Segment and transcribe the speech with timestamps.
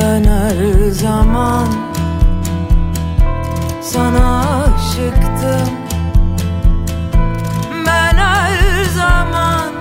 [0.00, 1.66] Ben her zaman
[3.82, 5.74] sana aşıktım.
[7.86, 9.72] Ben her zaman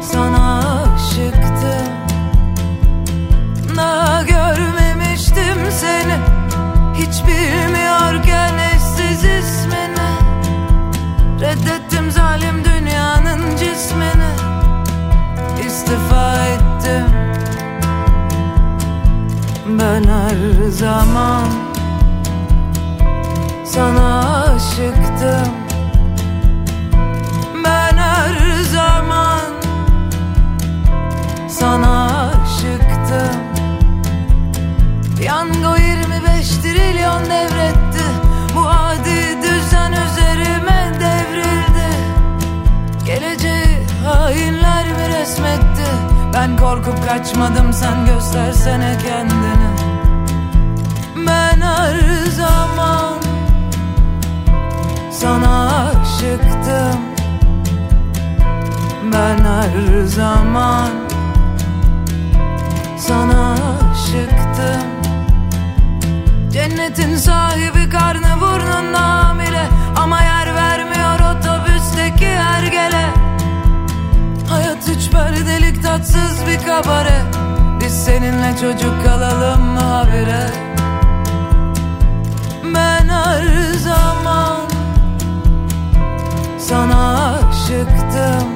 [0.00, 0.58] sana
[0.94, 1.88] aşıktım.
[3.76, 6.16] Daha görmemiştim seni
[6.94, 10.10] Hiç bilmiyorken eşsiz ismini.
[11.40, 14.30] Reddettim zalim dünyanın cismini.
[15.66, 16.69] İstifa ettim
[19.80, 21.48] ben her zaman.
[23.64, 25.52] Sana aşıktım.
[27.64, 29.40] Ben her zaman.
[31.48, 33.40] Sana aşıktım.
[35.22, 38.04] Yango 25 trilyon devretti.
[38.54, 41.90] Bu adi düzen üzerime devrildi.
[43.06, 49.70] Geleceği hainler mi resmetti Ben korkup kaçmadım sen göstersene kendini.
[51.26, 53.14] Ben her zaman
[55.10, 57.00] sana aşıktım.
[59.12, 60.90] Ben her zaman
[62.98, 63.52] sana
[63.92, 64.90] aşıktım.
[66.52, 73.19] Cennetin sahibi karnı burnunda hamile Ama yer vermiyor otobüsteki hergele
[75.12, 77.22] perdelik tatsız bir kabare
[77.80, 80.46] Biz seninle çocuk kalalım mı habire
[82.74, 84.56] Ben her zaman
[86.58, 88.48] sana aşıktım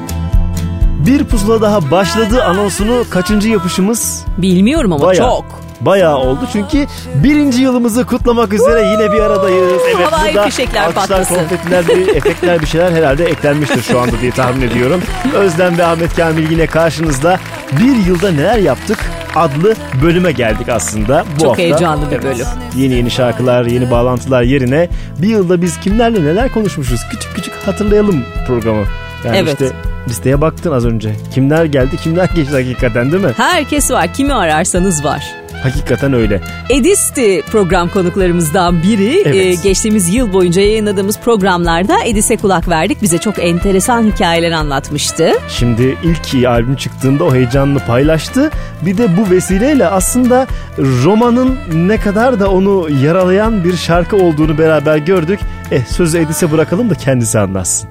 [1.07, 4.25] Bir pusula daha başladı anonsunu kaçıncı yapışımız?
[4.39, 5.29] Bilmiyorum ama Bayağı.
[5.29, 5.64] çok.
[5.87, 9.73] Bayağı oldu çünkü birinci yılımızı kutlamak üzere yine bir aradayız.
[9.97, 11.35] Evet Havai burada fişekler alkışlar, patlasın.
[11.35, 15.03] konfetiler, bir efektler bir şeyler herhalde eklenmiştir şu anda diye tahmin ediyorum.
[15.35, 17.39] Özlem ve Ahmet Kamil yine karşınızda
[17.73, 18.99] bir yılda neler yaptık
[19.37, 21.25] adlı bölüme geldik aslında.
[21.37, 21.63] Bu Çok hafta.
[21.63, 22.25] heyecanlı bir Evet.
[22.25, 22.47] bölüm.
[22.77, 24.89] Yeni yeni şarkılar, yeni bağlantılar yerine
[25.23, 28.85] bir yılda biz kimlerle neler konuşmuşuz küçük küçük hatırlayalım programı.
[29.25, 29.53] Yani Evet.
[29.61, 29.77] işte
[30.09, 31.13] listeye baktın az önce.
[31.35, 33.31] Kimler geldi, kimler geçti hakikaten değil mi?
[33.37, 34.13] Herkes var.
[34.15, 35.25] Kimi ararsanız var.
[35.65, 36.41] Hakikaten öyle.
[36.71, 39.23] Edis'ti program konuklarımızdan biri.
[39.25, 39.37] Evet.
[39.37, 43.03] Ee, geçtiğimiz yıl boyunca yayınladığımız programlarda Edis'e kulak verdik.
[43.03, 45.33] Bize çok enteresan hikayeler anlatmıştı.
[45.49, 48.51] Şimdi ilk albüm çıktığında o heyecanını paylaştı.
[48.83, 50.47] Bir de bu vesileyle aslında
[50.79, 55.41] romanın ne kadar da onu yaralayan bir şarkı olduğunu beraber gördük.
[55.71, 57.89] Eh sözü Edis'e bırakalım da kendisi anlatsın.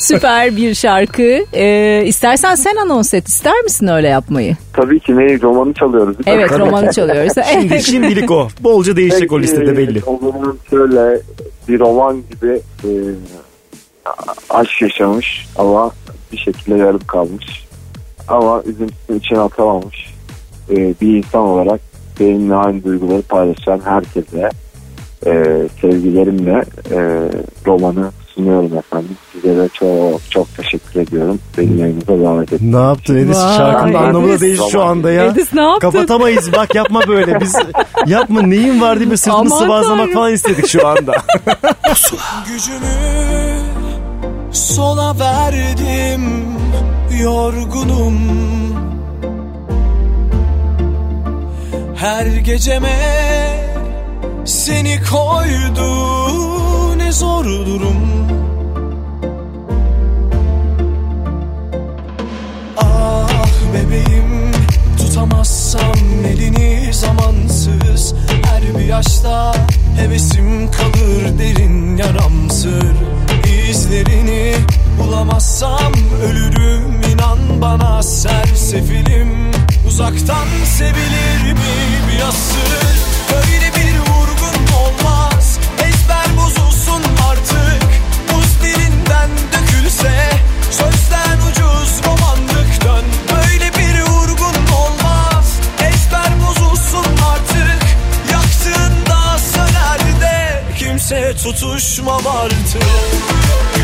[0.00, 1.44] Süper bir şarkı.
[1.52, 3.28] Ee, istersen sen anons et.
[3.28, 4.56] İster misin öyle yapmayı?
[4.72, 6.18] Tabii ki ne romanı çalıyoruz.
[6.26, 6.42] değil mi?
[6.42, 7.32] Evet romanı çalıyoruz.
[7.52, 8.48] Şimdi şimdilik o.
[8.60, 10.02] Bolca değişecek o Peki, listede belli.
[10.06, 11.20] O zaman şöyle
[11.68, 12.90] bir roman gibi e,
[14.50, 15.90] aşk yaşamış ama
[16.32, 17.66] bir şekilde yarım kalmış.
[18.28, 20.14] Ama üzüntüsünü içine atamamış.
[20.70, 21.80] E, bir insan olarak
[22.20, 24.50] benimle aynı duyguları paylaşan herkese
[25.26, 25.32] e,
[25.80, 26.98] sevgilerimle e,
[27.66, 29.16] romanı sunuyorum efendim.
[29.32, 31.38] Size de çok çok teşekkür ediyorum.
[31.58, 32.74] Beni yayınıza davet ettiniz.
[32.74, 33.36] Ne yaptın Edis?
[33.36, 35.24] Vay, Şarkının anlamı da değişti şu anda ya.
[35.24, 35.90] Edis ne yaptın?
[35.90, 37.40] Kapatamayız bak yapma böyle.
[37.40, 37.56] Biz
[38.06, 41.12] yapma neyin var diye bir sırtını sıvazlamak falan istedik şu anda.
[42.46, 43.60] Gücümü
[44.52, 46.44] sona verdim
[47.22, 48.14] yorgunum
[51.96, 52.98] Her geceme
[54.44, 55.90] seni koydu
[57.10, 57.96] ne zor durum.
[62.76, 63.28] Ah
[63.74, 64.52] bebeğim
[64.98, 68.14] tutamazsam elini zamansız.
[68.44, 69.54] Her bir yaşta
[69.96, 72.96] hevesim kalır derin yaramsır.
[73.70, 74.54] İzlerini
[74.98, 75.92] bulamazsam
[76.24, 79.50] ölürüm inan bana sersefilim
[79.88, 81.76] Uzaktan sevilir mi
[82.12, 82.96] bir asır?
[83.32, 85.29] Böyle bir vurgun olmaz
[86.50, 87.88] bozulsun artık.
[88.32, 90.30] Buz dilinden dökülse
[90.70, 95.58] sözden ucuz romanlık dön Böyle bir vurgun olmaz.
[95.80, 97.82] Ezber bozulsun artık.
[98.32, 103.79] Yaktığında söner de kimse tutuşmam artık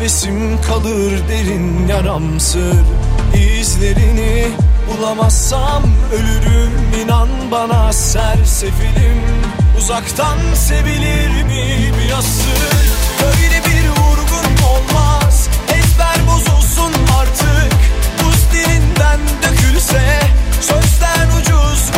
[0.00, 2.84] hevesim kalır derin yaramsır
[3.34, 4.48] İzlerini
[4.88, 5.82] bulamazsam
[6.12, 6.72] ölürüm
[7.04, 9.22] inan bana sersefilim.
[9.78, 12.86] Uzaktan sevilir mi bir asır
[13.22, 17.78] Böyle bir vurgun olmaz ezber bozulsun artık.
[18.24, 20.20] Buz dilinden dökülse
[20.60, 21.90] Sözden ucuz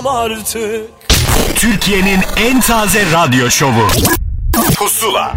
[0.00, 0.90] tutuşmam artık
[1.56, 3.88] Türkiye'nin en taze radyo şovu.
[4.78, 5.32] Pusula.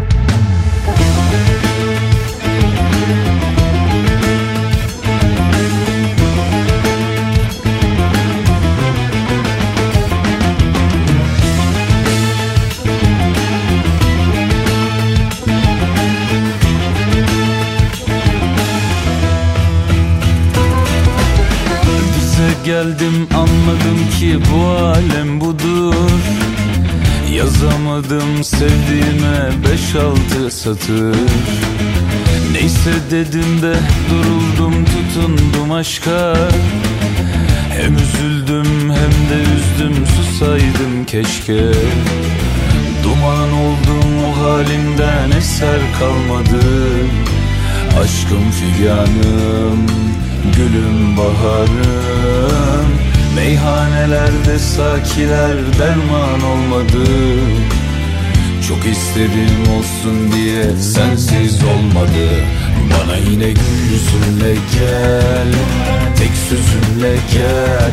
[22.64, 25.94] Geldim anladım ki bu alem budur.
[27.32, 31.16] Yazamadım sevdiğime beş altı satır.
[32.52, 33.74] Neyse dedim de
[34.10, 36.36] duruldum tutundum aşka.
[37.70, 41.62] Hem üzüldüm hem de üzdüm susaydım keşke.
[43.04, 46.64] Duman oldum o halimden eser kalmadı.
[48.02, 49.86] Aşkım figanım,
[50.56, 52.88] gülüm baharım.
[53.36, 57.10] Meyhanelerde sakiler derman olmadı.
[58.68, 62.28] Çok istedim olsun diye sensiz olmadı.
[62.90, 65.52] Bana yine gül yüzünle gel,
[66.18, 67.92] tek sözünle gel.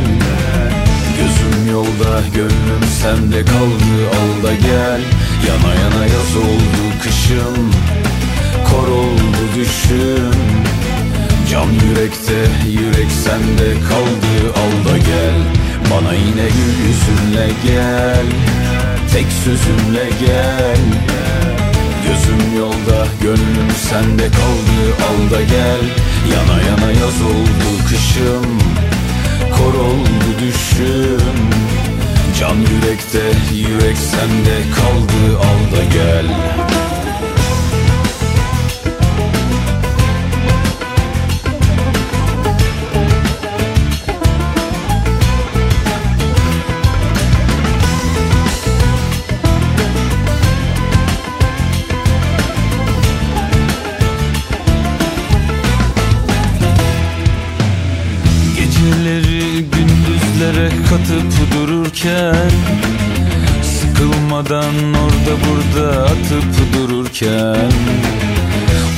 [1.17, 5.01] Gözüm yolda gönlüm sende kaldı al da gel.
[5.47, 7.71] Yana yana yaz oldu kışım
[8.69, 10.31] Kor oldu düşüm
[11.51, 15.37] Can yürekte yürek sende kaldı al da gel.
[15.91, 18.25] Bana yine gül yüzünle gel
[19.13, 20.81] Tek sözümle gel.
[22.07, 24.79] Gözüm yolda gönlüm sende kaldı
[25.09, 25.83] al da gel.
[26.33, 28.59] Yana yana yaz oldu kışım
[29.57, 31.21] Kor oldu düşüm.
[32.39, 36.25] Can yürekte yürek sende kaldı al da gel
[64.51, 67.71] Sıkılmadan orada burada atıp dururken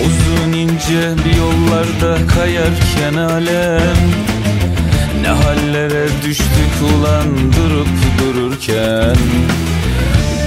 [0.05, 3.97] Uzun ince bir yollarda kayarken alem
[5.21, 7.87] Ne hallere düştük ulan durup
[8.19, 9.17] dururken?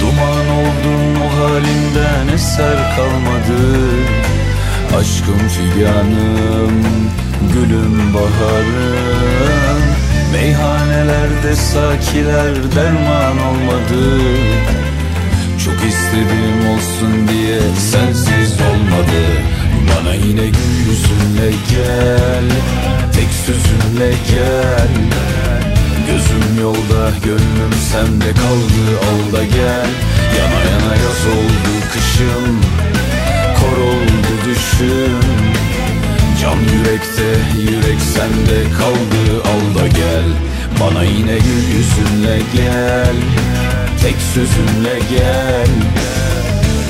[0.00, 3.76] Duman oldun o halinden eser kalmadı
[4.98, 6.82] Aşkım figanım,
[7.52, 9.82] gülüm baharım.
[10.32, 14.20] Meyhanelerde sakiler derman olmadı
[15.66, 17.60] Çok istedim olsun diye
[17.92, 19.22] sensiz olmadı.
[19.88, 22.44] Bana yine gül yüzünle gel,
[23.12, 24.88] tek sözünle gel.
[26.06, 29.90] Gözüm yolda gönlüm sende kaldı al da gel.
[30.38, 32.60] Yana yana yaz oldu kışım
[33.60, 35.20] Kor oldu düşüm.
[36.42, 40.28] Can yürekte yürek sende kaldı al da gel.
[40.80, 43.16] Bana yine gül yüzünle gel
[44.06, 45.66] tek sözümle gel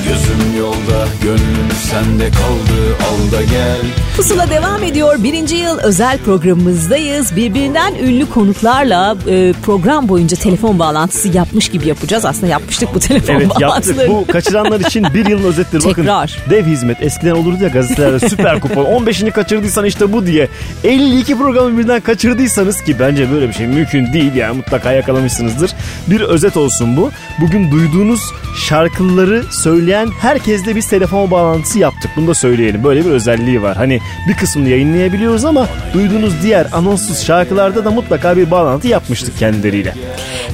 [0.07, 3.77] Gözüm yolda gönlüm sende kaldı al da gel
[4.17, 5.23] Pusula devam ediyor.
[5.23, 7.35] Birinci yıl özel programımızdayız.
[7.35, 12.25] Birbirinden ünlü konuklarla e, program boyunca telefon bağlantısı yapmış gibi yapacağız.
[12.25, 13.61] Aslında yapmıştık bu telefon Evet yaptık.
[13.67, 14.09] bağlantıları.
[14.09, 15.83] Bu kaçıranlar için bir yılın özetleri.
[15.83, 16.37] Bakın Tekrar.
[16.49, 16.97] dev hizmet.
[17.03, 18.85] Eskiden olurdu ya gazetelerde süper kupon.
[19.05, 20.47] 15'ini kaçırdıysan işte bu diye.
[20.83, 25.71] 52 programı birden kaçırdıysanız ki bence böyle bir şey mümkün değil yani mutlaka yakalamışsınızdır.
[26.07, 27.11] Bir özet olsun bu.
[27.41, 28.21] Bugün duyduğunuz
[28.67, 32.11] şarkıları söyleyen herkesle biz telefon bağlantısı yaptık.
[32.15, 32.83] Bunu da söyleyelim.
[32.83, 33.77] Böyle bir özelliği var.
[33.77, 33.99] Hani
[34.29, 39.93] bir kısmını yayınlayabiliyoruz ama duyduğunuz diğer anonssuz şarkılarda da mutlaka bir bağlantı yapmıştık kendileriyle.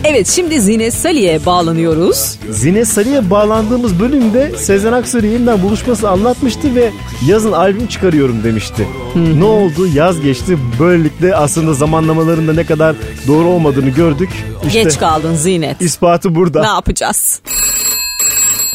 [0.04, 2.36] Evet şimdi Zine Salih'e bağlanıyoruz.
[2.50, 6.92] Zine Sarı'ya bağlandığımız bölümde Sezen Aksu'yla yeniden buluşması anlatmıştı ve
[7.28, 8.88] yazın albüm çıkarıyorum demişti.
[9.38, 9.88] Ne oldu?
[9.94, 10.58] Yaz geçti.
[10.80, 12.96] Böylelikle aslında zamanlamalarında ne kadar
[13.28, 14.30] doğru olmadığını gördük.
[14.68, 15.82] İşte Geç kaldın Zinet.
[15.82, 16.66] ispatı Ne burada.
[16.66, 17.42] yapacağız?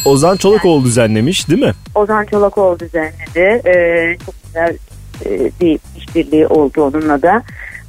[0.05, 1.73] Ozan Çolakoğlu düzenlemiş değil mi?
[1.95, 3.61] Ozan Çolakoğlu düzenledi.
[3.69, 4.77] Ee, çok güzel
[5.25, 7.43] e, bir işbirliği oldu onunla da.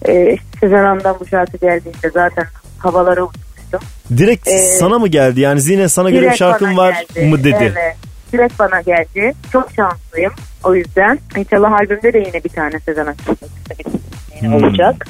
[0.08, 2.44] Ee, Sezen Hanım'dan bu şarkı geldiğinde zaten
[2.78, 3.80] havalara uçmuştum.
[4.16, 5.40] Direkt Ee, sana mı geldi?
[5.40, 7.26] Yani Zine sana göre bir bana var geldi.
[7.26, 7.72] mı dedi.
[7.76, 7.96] Evet.
[8.32, 9.32] Direkt bana geldi.
[9.52, 10.32] Çok şanslıyım.
[10.64, 13.36] O yüzden inşallah albümde de yine bir tane Sezen Aksu
[14.40, 14.54] Hmm.
[14.54, 15.06] olacak.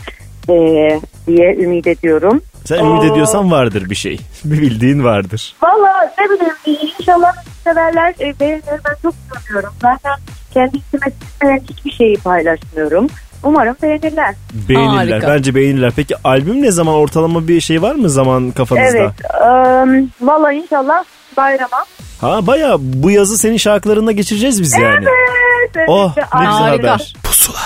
[0.48, 2.42] Ee, diye ümit ediyorum.
[2.64, 3.06] Sen ümit Aa.
[3.06, 4.20] ediyorsan vardır bir şey.
[4.44, 5.54] Bir bildiğin vardır.
[5.62, 7.32] Valla ne bileyim inşallah
[7.64, 9.14] severler e, beğenir ben çok
[9.46, 9.72] seviyorum.
[9.82, 10.12] Zaten
[10.54, 13.06] kendi içime sinmeyen hiçbir şeyi paylaşmıyorum.
[13.42, 14.34] Umarım beğenirler.
[14.68, 15.12] Beğenirler.
[15.12, 15.28] Harika.
[15.28, 15.92] Bence beğenirler.
[15.96, 16.94] Peki albüm ne zaman?
[16.94, 18.98] Ortalama bir şey var mı zaman kafanızda?
[18.98, 19.12] Evet.
[19.46, 21.04] ıı, Valla inşallah
[21.36, 21.84] bayrama.
[22.20, 25.04] Ha baya bu yazı senin şarkılarında geçireceğiz biz yani.
[25.04, 25.70] Evet.
[25.76, 25.88] evet.
[25.88, 26.88] Oh ne güzel Harika.
[26.88, 27.14] haber.
[27.22, 27.58] Pusula.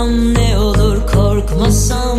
[0.00, 2.18] Korksam ne olur korkmasam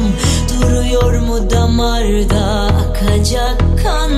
[0.49, 4.11] Duruyor mu damarda akacak kan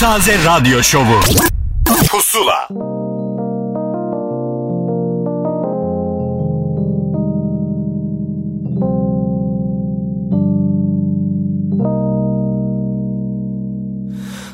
[0.00, 1.20] Taze radyo şovu.
[2.08, 2.68] Pusula.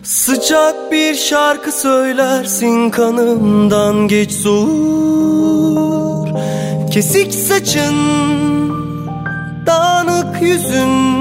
[0.02, 6.28] Sıcak bir şarkı söylersin kanımdan geç soğur
[6.90, 7.96] Kesik saçın,
[9.66, 11.16] dağınık yüzün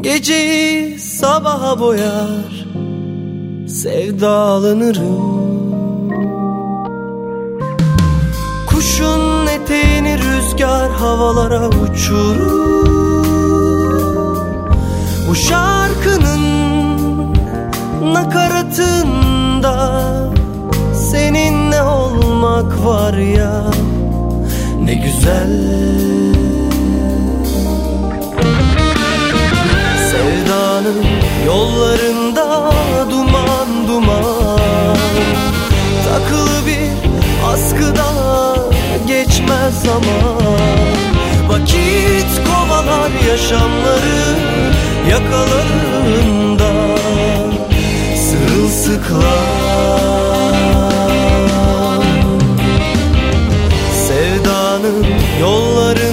[0.00, 2.65] Geceyi sabaha boyar
[3.68, 5.36] Sevdalanırım.
[8.66, 12.86] Kuşun eteğini rüzgar havalara uçurur.
[15.28, 16.46] Bu şarkının
[18.14, 20.06] nakaratında
[21.10, 23.64] Seninle olmak var ya?
[24.84, 26.45] Ne güzel
[30.56, 31.04] Sevdanın
[31.46, 32.70] yollarında
[33.10, 34.96] duman duman.
[36.08, 36.88] Takılı bir
[37.52, 38.06] askıda
[39.06, 40.40] geçmez zaman.
[41.48, 44.36] Vakit kovalar yaşamları
[45.10, 46.72] yakalarında
[48.16, 49.22] Sırılsıklam
[54.08, 55.06] Sevdanın
[55.40, 56.05] yollarında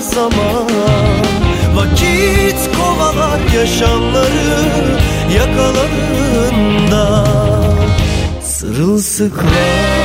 [0.00, 0.70] zaman.
[1.74, 4.98] Vakit kovalar yaşamları
[5.36, 7.24] yakalarında
[8.42, 10.03] Sırılsıklam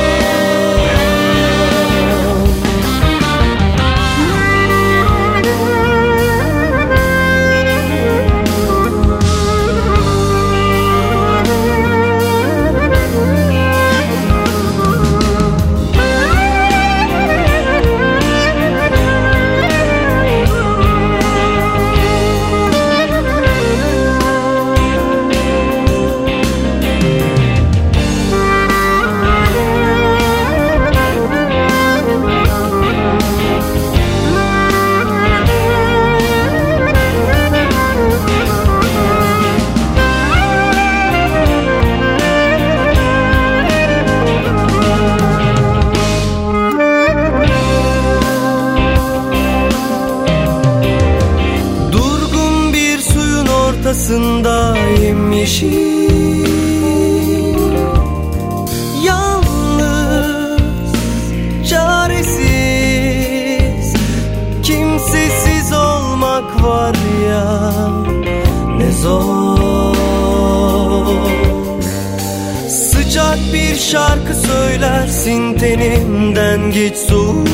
[73.92, 77.48] şarkı söylersin tenimden geç soğuk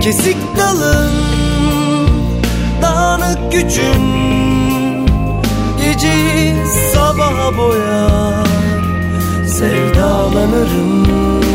[0.00, 1.12] Kesik dalın
[2.82, 4.02] dağınık gücün
[5.82, 6.54] Geceyi
[6.94, 8.46] sabaha boyar.
[9.46, 11.47] Sevdalanırım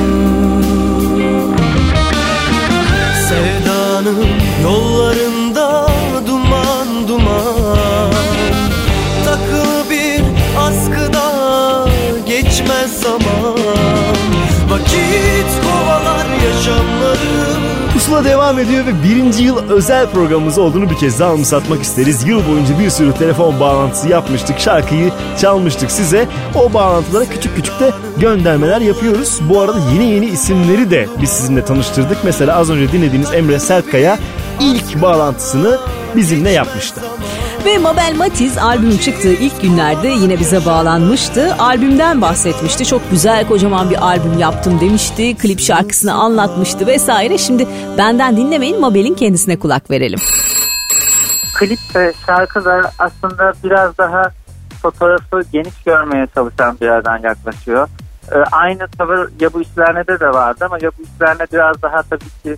[14.93, 17.53] Vakit kovalar yaşamları
[17.93, 22.23] Pusula devam ediyor ve birinci yıl özel programımız olduğunu bir kez daha anımsatmak isteriz.
[22.27, 24.59] Yıl boyunca bir sürü telefon bağlantısı yapmıştık.
[24.59, 26.27] Şarkıyı çalmıştık size.
[26.55, 29.39] O bağlantılara küçük küçük de göndermeler yapıyoruz.
[29.49, 32.17] Bu arada yeni yeni isimleri de biz sizinle tanıştırdık.
[32.23, 34.19] Mesela az önce dinlediğiniz Emre Sertkaya
[34.59, 35.77] ilk bağlantısını
[36.15, 37.01] bizimle yapmıştı.
[37.65, 41.55] Ve Mabel Matiz albüm çıktığı ilk günlerde yine bize bağlanmıştı.
[41.59, 42.85] Albümden bahsetmişti.
[42.85, 45.37] Çok güzel kocaman bir albüm yaptım demişti.
[45.37, 47.37] Klip şarkısını anlatmıştı vesaire.
[47.37, 50.19] Şimdi benden dinlemeyin Mabel'in kendisine kulak verelim.
[51.59, 54.23] klip ve şarkı da aslında biraz daha
[54.81, 57.87] fotoğrafı geniş görmeye çalışan bir yerden yaklaşıyor.
[58.31, 62.29] Ee, aynı tavır ya bu işlerinde de vardı ama ya bu işlerine biraz daha tabii
[62.43, 62.55] ki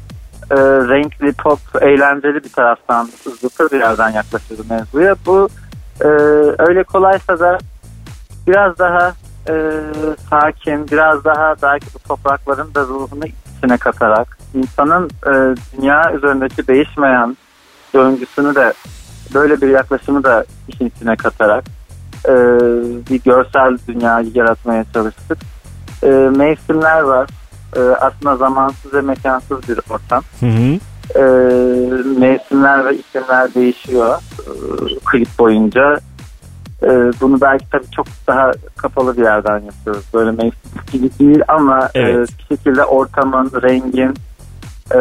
[0.51, 3.09] e, renkli, pop, eğlenceli bir taraftan
[3.41, 5.15] zıpır bir yerden yaklaşıyordu mevzuya.
[5.25, 5.49] Bu
[6.01, 6.07] e,
[6.67, 7.57] öyle kolaysa da
[8.47, 9.13] biraz daha
[9.49, 9.53] e,
[10.29, 13.25] sakin, biraz daha belki bu toprakların da ruhunu
[13.57, 17.37] içine katarak insanın e, dünya üzerindeki değişmeyen
[17.93, 18.73] döngüsünü de
[19.33, 21.63] böyle bir yaklaşımı da işin içine katarak
[22.25, 22.33] e,
[23.09, 25.37] bir görsel dünyayı yaratmaya çalıştık.
[26.03, 27.29] E, mevsimler var.
[27.75, 30.23] E, aslında zamansız ve mekansız bir ortam.
[30.39, 30.79] Hı hı.
[31.15, 31.23] E,
[32.19, 34.49] mevsimler ve iklimler değişiyor e,
[35.05, 35.97] klip boyunca.
[36.83, 36.89] E,
[37.21, 40.03] bunu belki tabii çok daha kapalı bir yerden yapıyoruz.
[40.13, 42.15] Böyle mevsim gibi değil ama Evet.
[42.15, 44.13] e, bir şekilde ortamın, rengin
[44.91, 44.99] e,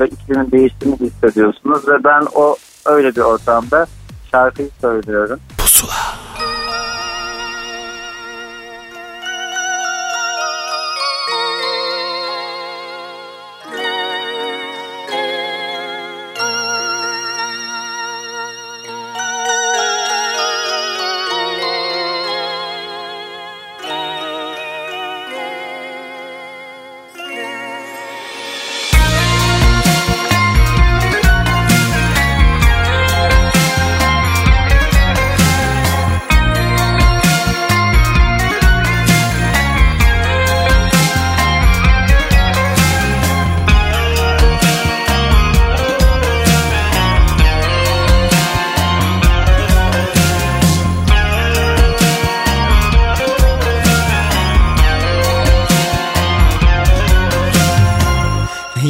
[0.00, 3.86] ve iklimin değiştiğini hissediyorsunuz ve ben o öyle bir ortamda
[4.30, 5.40] şarkıyı söylüyorum.
[5.58, 5.92] Pusula.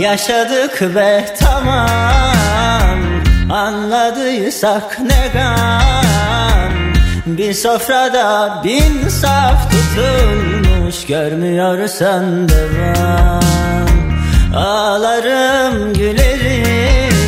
[0.06, 2.98] Yaşadık ve tamam.
[3.50, 6.72] Anladıysak ne gam?
[7.26, 13.40] Bir sofrada bin saf tutulmuş Görmüyorsan devam.
[14.56, 17.20] Ağlarım gülerim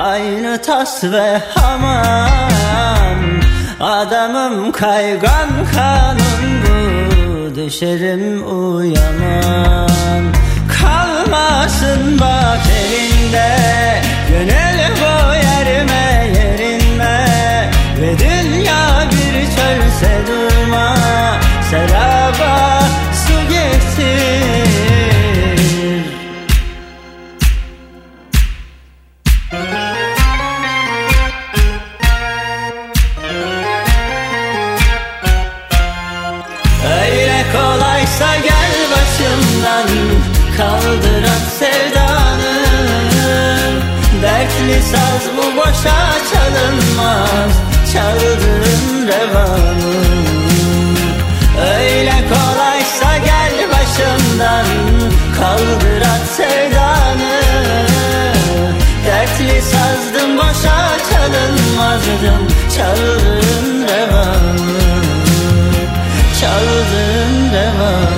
[0.00, 3.18] Aynı tas ve hamam.
[3.80, 10.32] Adamım kaygan kanım bu Düşerim uyamam
[10.86, 13.56] Kalmasın bak elinde.
[14.28, 17.26] Gönül bu yerime yerinme.
[18.00, 20.96] Ve dünya bir çölse durma.
[21.70, 22.80] Seraba
[23.26, 24.65] su getir
[44.66, 45.98] Dertli saz bu boşa
[46.32, 47.52] çalınmaz
[47.92, 49.96] Çaldırın revanı
[51.60, 54.66] Öyle kolaysa gel başımdan
[55.36, 57.40] Kaldır at sevdanı.
[59.06, 64.80] Dertli sazdım boşa çalınmazdım Çaldırın revanı
[66.40, 68.15] Çaldırın revanı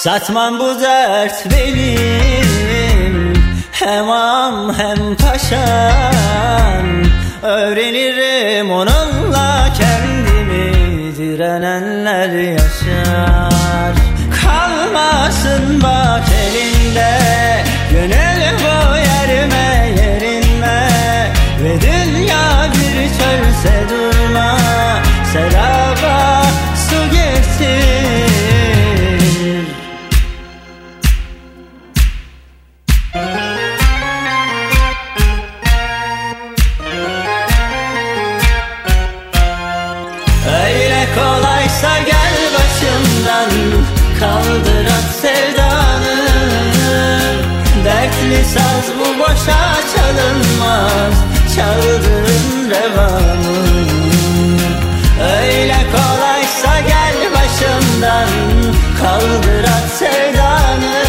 [0.00, 3.32] Satmam bu dert benim.
[3.72, 6.86] Hem am hem paşam
[7.42, 11.16] Öğrenirim onunla kendimi.
[11.16, 13.94] Direnenler yaşar.
[14.42, 17.18] Kalmasın bak elinde.
[17.90, 20.88] Gönül bu yerime yerinme
[21.64, 24.58] Ve dünya bir çölse durma.
[25.32, 25.89] Seraba
[44.20, 46.16] Kaldır at sevdanı.
[47.84, 49.62] Dertli saz bu boşa
[49.94, 51.14] çalınmaz
[51.56, 53.58] Çaldırın revanı
[55.22, 58.28] Öyle kolaysa gel başımdan
[59.00, 61.04] Kaldır at sevdanı.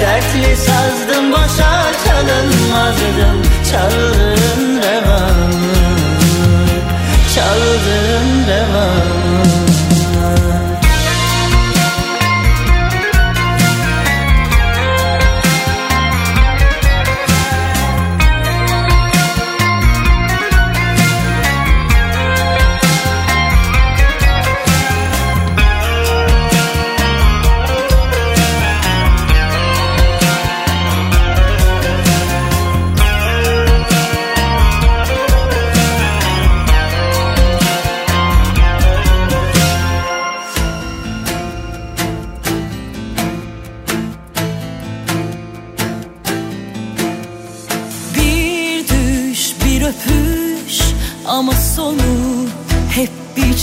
[0.00, 5.62] Dertli sazdım boşa çalınmazdım Çaldırın revanı
[7.34, 9.01] Çaldırın revanı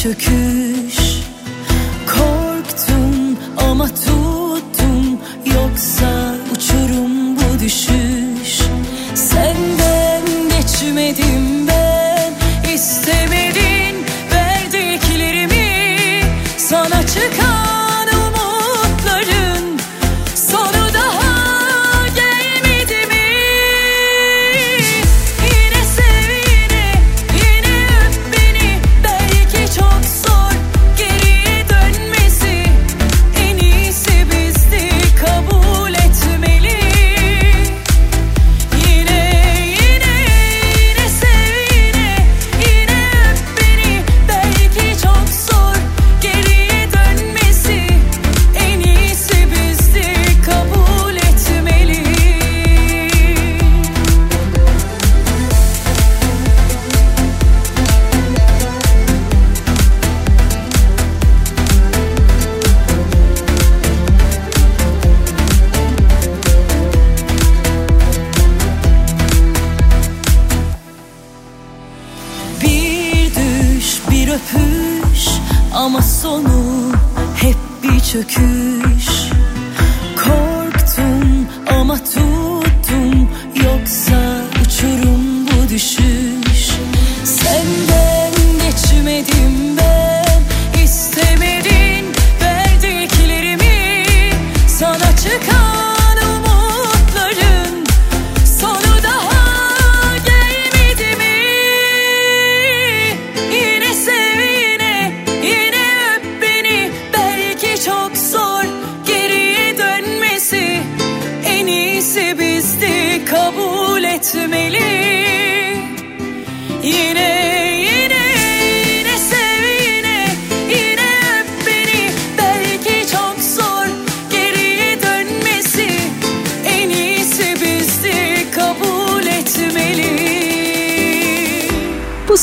[0.10, 0.69] bir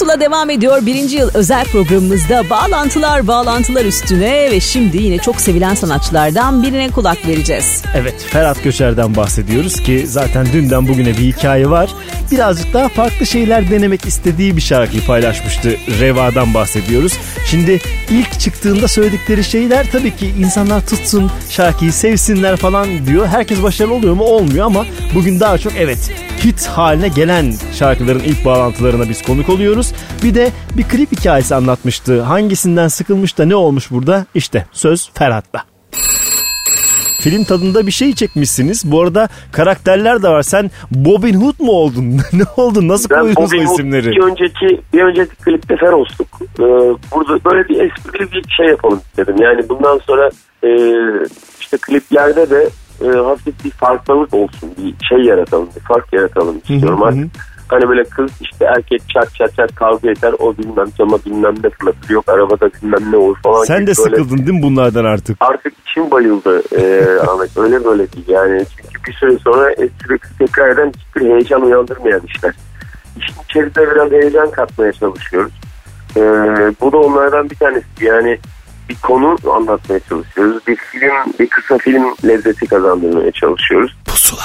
[0.06, 0.86] Pusula devam ediyor.
[0.86, 7.26] Birinci yıl özel programımızda bağlantılar bağlantılar üstüne ve şimdi yine çok sevilen sanatçılardan birine kulak
[7.28, 7.82] vereceğiz.
[7.94, 11.90] Evet Ferhat Göçer'den bahsediyoruz ki zaten dünden bugüne bir hikaye var.
[12.30, 15.76] Birazcık daha farklı şeyler denemek istediği bir şarkıyı paylaşmıştı.
[16.00, 17.12] Reva'dan bahsediyoruz.
[17.46, 23.26] Şimdi ilk çıktığında söyledikleri şeyler tabii ki insanlar tutsun şarkıyı sevsinler falan diyor.
[23.26, 24.24] Herkes başarılı oluyor mu?
[24.24, 26.10] Olmuyor ama bugün daha çok evet
[26.44, 29.92] hit haline gelen şarkıların ilk bağlantılarına biz konuk oluyoruz.
[30.22, 32.22] Bir de bir klip hikayesi anlatmıştı.
[32.22, 34.26] Hangisinden sıkılmış da ne olmuş burada?
[34.34, 35.62] İşte söz Ferhat'ta.
[37.20, 38.90] Film tadında bir şey çekmişsiniz.
[38.92, 40.42] Bu arada karakterler de var.
[40.42, 40.70] Sen
[41.06, 42.04] Robin Hood mu oldun?
[42.32, 42.88] ne oldun?
[42.88, 44.10] Nasıl Ben koydunuz Bobby Hood isimleri?
[44.10, 46.28] bir önceki, bir önceki klipte Feros'tuk.
[46.42, 46.62] Ee,
[47.14, 49.36] burada böyle bir esprili bir şey yapalım istedim.
[49.42, 50.30] Yani bundan sonra
[50.64, 50.68] e,
[51.60, 52.68] işte kliplerde de
[53.04, 54.70] e, hafif bir farklılık olsun.
[54.78, 57.02] Bir şey yaratalım, bir fark yaratalım istiyorum.
[57.02, 57.30] Artık
[57.68, 61.70] Hani böyle kız işte erkek çat çat çat kavga eder o bilmem cama bilmem ne
[61.70, 63.64] fırlatır yok arabada bilmem ne olur falan.
[63.64, 65.36] Sen gibi de böyle- sıkıldın değil mi bunlardan artık?
[65.40, 70.68] Artık içim bayıldı e, Ahmet öyle böyle değil yani çünkü bir süre sonra sürekli tekrar
[70.68, 72.54] eden hiçbir heyecan uyandırmayan işler.
[73.18, 75.52] İşin içerisine biraz heyecan katmaya çalışıyoruz.
[76.16, 76.20] E,
[76.80, 78.38] bu da onlardan bir tanesi yani
[78.88, 80.66] bir konu anlatmaya çalışıyoruz.
[80.66, 83.96] Bir film, bir kısa film lezzeti kazandırmaya çalışıyoruz.
[84.04, 84.42] Pusula.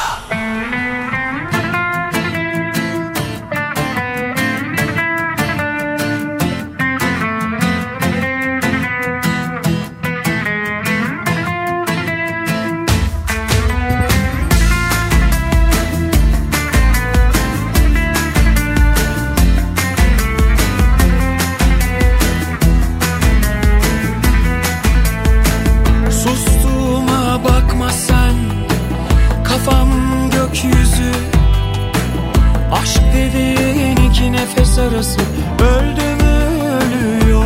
[34.78, 35.18] Nefes
[35.60, 36.34] Öldü mü
[36.70, 37.44] ölüyor.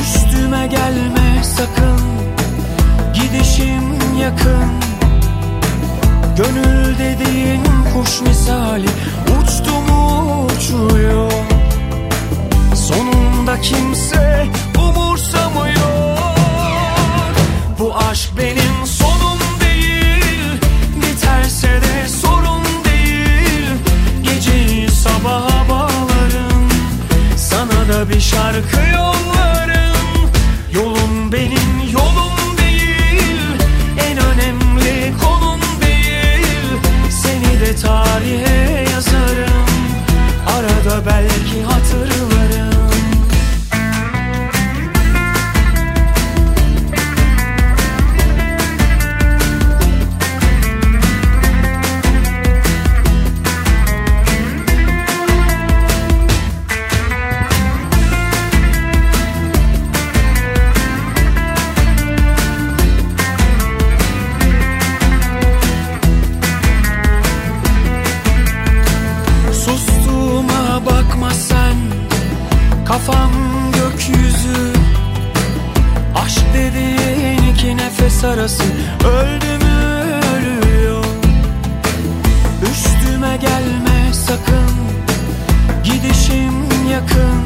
[0.00, 2.00] Üstüme gelme sakın.
[3.14, 4.70] Gidişim yakın.
[6.36, 7.62] Gönül dediğin
[7.94, 8.88] kuş misali.
[9.40, 11.32] Uçtu mu uçuyor.
[12.74, 14.46] Sonunda kimse
[14.78, 16.18] umursamıyor.
[17.78, 18.31] Bu aşk
[28.08, 29.11] bir şarkı yollarım
[72.84, 73.30] Kafam
[73.72, 74.72] gökyüzü.
[76.24, 78.62] Aşk dediğin iki nefes arası.
[79.04, 81.04] Öldü mü ölüyor
[82.72, 84.72] Üstüme gelme sakın.
[85.84, 87.42] Gidişim yakın.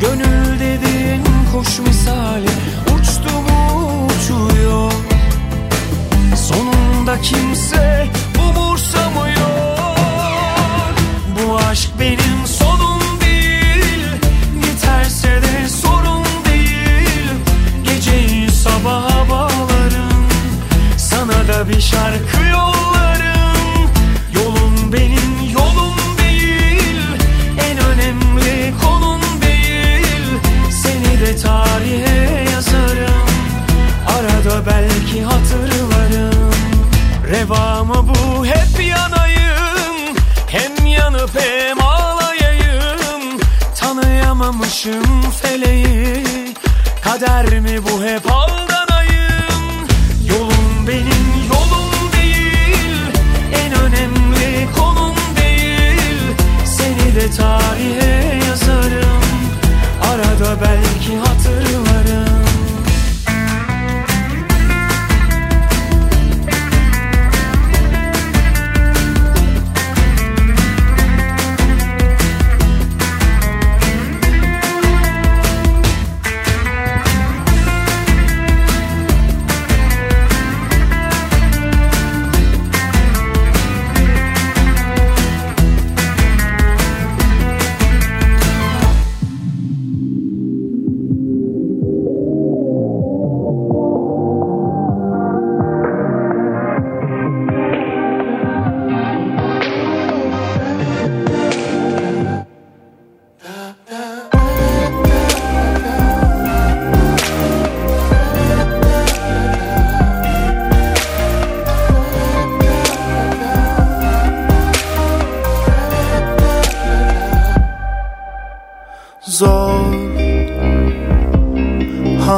[0.00, 2.48] Gönül dediğin kuş misali.
[2.94, 4.92] Uçtu mu uçuyor.
[6.36, 8.06] Sonunda kimse
[8.48, 9.78] umursamıyor.
[11.36, 11.91] Bu aşk
[21.92, 23.90] şarkı yollarım.
[24.34, 27.00] Yolun benim yolum değil.
[27.70, 30.26] En önemli konum değil.
[30.82, 33.22] Seni de tarihe yazarım.
[34.08, 36.52] Arada belki hatırlarım.
[37.30, 40.16] Reva mı bu hep yanayım.
[40.46, 43.40] Hem yanıp hem ağlayayım.
[43.76, 46.24] Tanıyamamışım feleği.
[47.04, 48.61] Kader mi bu hep aldanayım
[57.30, 59.22] tarihe yazarım.
[60.02, 61.71] Arada belki hatırlarım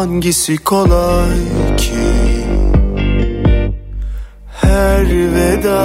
[0.05, 1.41] Hangisi kolay
[1.77, 2.11] ki?
[4.61, 5.85] Her veda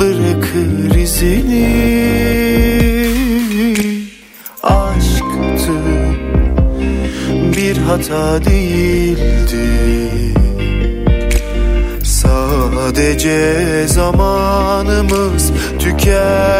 [0.00, 1.70] bırakır izini.
[4.62, 5.78] Aşktı
[7.56, 9.68] bir hata değildi.
[12.04, 16.53] Sadece zamanımız tükendi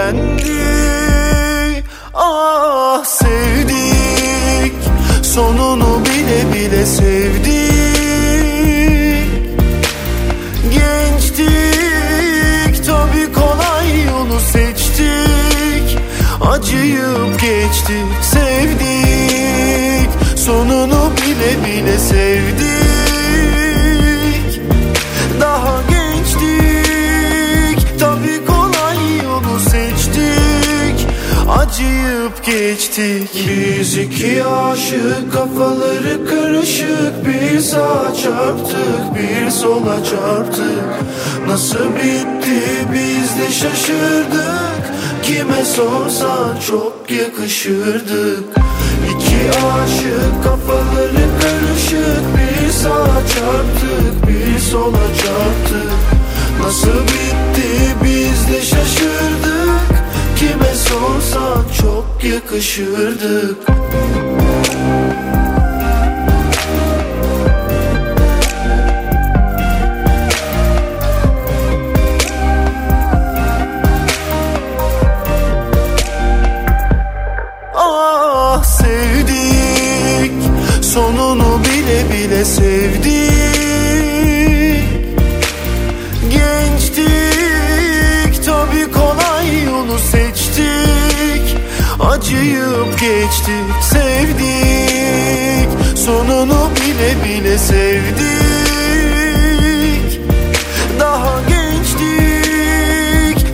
[17.74, 20.10] geçtik sevdik.
[20.36, 22.70] Sonunu bile bile sevdik.
[25.40, 31.06] Daha gençtik tabi kolay yolu seçtik.
[31.58, 33.48] Acıyıp geçtik.
[33.48, 37.26] Biz iki aşık kafaları karışık.
[37.26, 40.84] Bir sağa çarptık bir sola çarptık.
[41.48, 42.62] Nasıl bitti
[42.92, 44.73] biz de şaşırdık
[45.24, 48.44] Kime sorsan çok yakışırdık.
[49.10, 55.92] İki aşık kafaları karışık Bir sağa çarptık bir sola çarptık.
[56.62, 60.04] Nasıl bitti biz de şaşırdık.
[60.38, 63.56] Kime sorsan çok yakışırdık
[92.34, 95.68] Acıyıp geçtik sevdik.
[95.98, 98.24] Sonunu bile bile sevdik.
[101.00, 102.58] Daha gençtik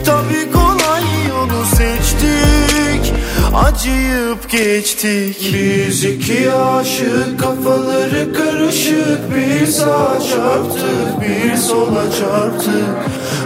[0.05, 3.13] tabi kolay yolu seçtik.
[3.53, 5.53] Acıyıp geçtik.
[5.53, 9.35] Biz iki aşık kafaları karışık.
[9.35, 12.95] Bir sağa çarptık bir sola çarptık.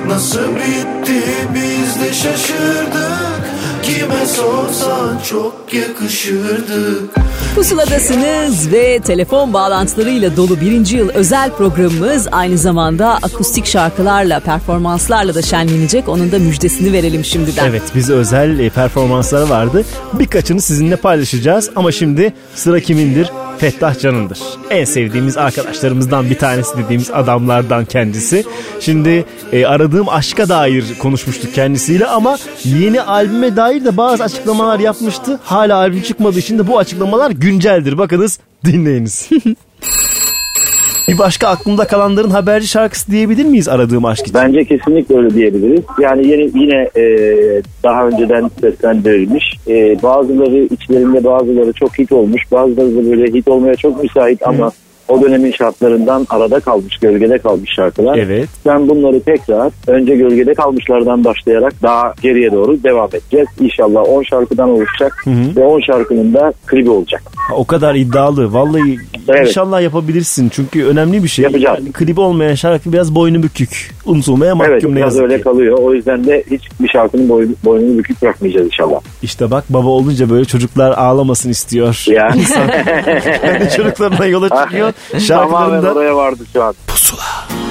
[0.08, 1.24] Nasıl bitti
[1.54, 3.35] biz de şaşırdık
[3.86, 7.16] kime sorsan çok yakışırdık
[7.56, 15.42] Pusuladasınız ve telefon bağlantılarıyla dolu birinci yıl özel programımız aynı zamanda akustik şarkılarla, performanslarla da
[15.42, 16.10] şenlenecek.
[16.10, 17.70] Onun da müjdesini verelim şimdiden.
[17.70, 19.86] Evet bize özel e, performansları vardı.
[20.14, 23.30] Birkaçını sizinle paylaşacağız ama şimdi sıra kimindir?
[23.58, 24.40] Fettah Can'ındır.
[24.70, 28.46] En sevdiğimiz arkadaşlarımızdan bir tanesi dediğimiz adamlardan kendisi.
[28.80, 35.40] Şimdi e, aradığım aşka dair konuşmuştuk kendisiyle ama yeni albüme dair de bazı açıklamalar yapmıştı.
[35.44, 37.98] Hala albüm çıkmadığı için de bu açıklamalar günceldir.
[37.98, 39.30] Bakınız dinleyiniz.
[41.08, 44.34] bir başka aklımda kalanların haberci şarkısı diyebilir miyiz aradığım aşk için?
[44.34, 45.84] Bence kesinlikle öyle diyebiliriz.
[46.02, 47.04] Yani yeni, yine e,
[47.84, 49.58] daha önceden seslendirilmiş.
[49.68, 52.42] E, bazıları içlerinde bazıları çok hit olmuş.
[52.52, 54.72] Bazıları da böyle hit olmaya çok müsait ama
[55.08, 58.18] o dönemin şartlarından arada kalmış, gölgede kalmış şarkılar.
[58.18, 58.50] Evet.
[58.66, 63.48] Ben bunları tekrar önce gölgede kalmışlardan başlayarak daha geriye doğru devam edeceğiz.
[63.60, 65.56] İnşallah 10 şarkıdan oluşacak Hı hı.
[65.56, 67.24] ve 10 şarkının da klibi olacak.
[67.56, 68.54] O kadar iddialı.
[68.54, 68.98] Vallahi
[69.30, 69.48] Evet.
[69.48, 70.50] inşallah yapabilirsin.
[70.50, 71.44] Çünkü önemli bir şey.
[71.44, 71.80] Yapacağız.
[71.80, 73.92] Yani klibi olmayan şarkı biraz boynu bükük.
[74.06, 75.44] Unutulmaya mahkum Evet ne yazık öyle ki.
[75.44, 75.78] kalıyor.
[75.82, 79.00] O yüzden de hiç bir şarkının boynu, boynunu bükük bırakmayacağız inşallah.
[79.22, 82.04] İşte bak baba olunca böyle çocuklar ağlamasın istiyor.
[82.08, 82.30] Ya.
[82.36, 82.68] İnsan
[83.42, 84.94] kendi çocuklarına yola çıkıyor.
[85.12, 86.76] Tamamen Şarkılarında oraya vardı şu an.
[86.88, 87.65] Hadi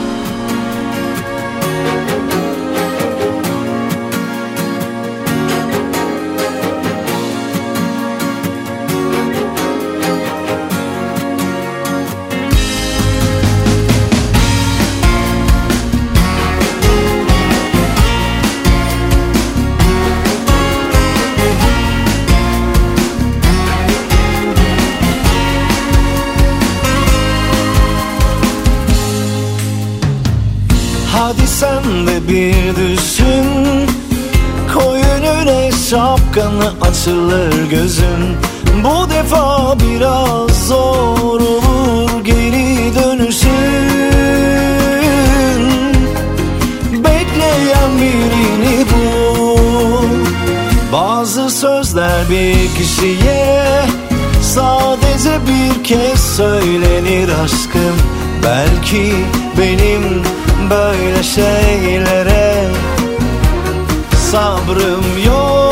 [36.24, 38.36] şapkanı açılır gözün.
[38.84, 43.50] Bu defa biraz zor olur geri dönüşün.
[46.92, 50.08] Bekleyen birini bul.
[50.92, 53.84] Bazı sözler bir kişiye
[54.42, 57.96] Sadece bir kez söylenir aşkım.
[58.44, 59.14] Belki
[59.58, 60.22] benim
[60.70, 62.64] böyle şeylere
[64.30, 65.63] Sabrım yok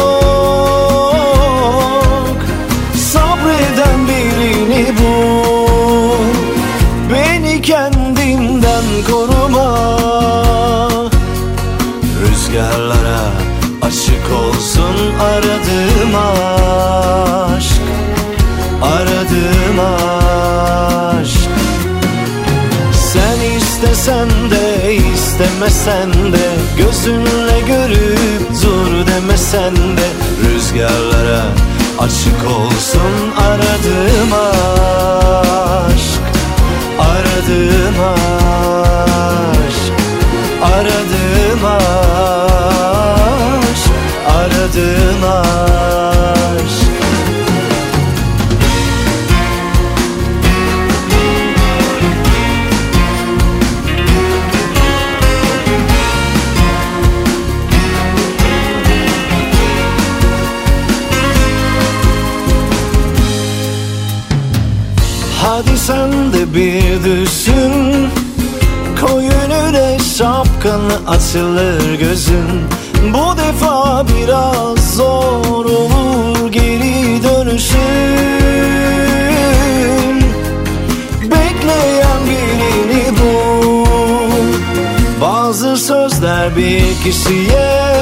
[25.72, 26.46] istemesen de
[26.78, 30.08] Gözünle görüp dur demesen de
[30.44, 31.44] Rüzgarlara
[31.98, 34.32] açık olsun aradığım
[35.92, 36.22] aşk
[36.98, 37.98] Aradığım
[39.64, 39.92] aşk
[40.62, 41.86] Aradığım aşk
[44.28, 45.82] Aradığım aşk
[66.55, 68.09] bir düşün.
[69.00, 72.62] Koy önüne şapkanı açılır gözün.
[73.14, 77.78] Bu defa biraz zor olur geri dönüşün.
[81.22, 83.86] Bekleyen birini bul.
[85.20, 87.92] Bazı sözler bir kişiye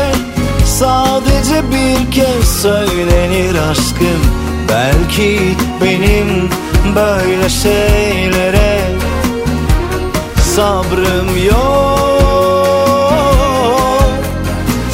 [0.80, 4.20] Sadece bir kez söylenir aşkım.
[4.68, 6.50] Belki benim
[6.96, 8.80] böyle şeylere
[10.56, 12.00] Sabrım yok.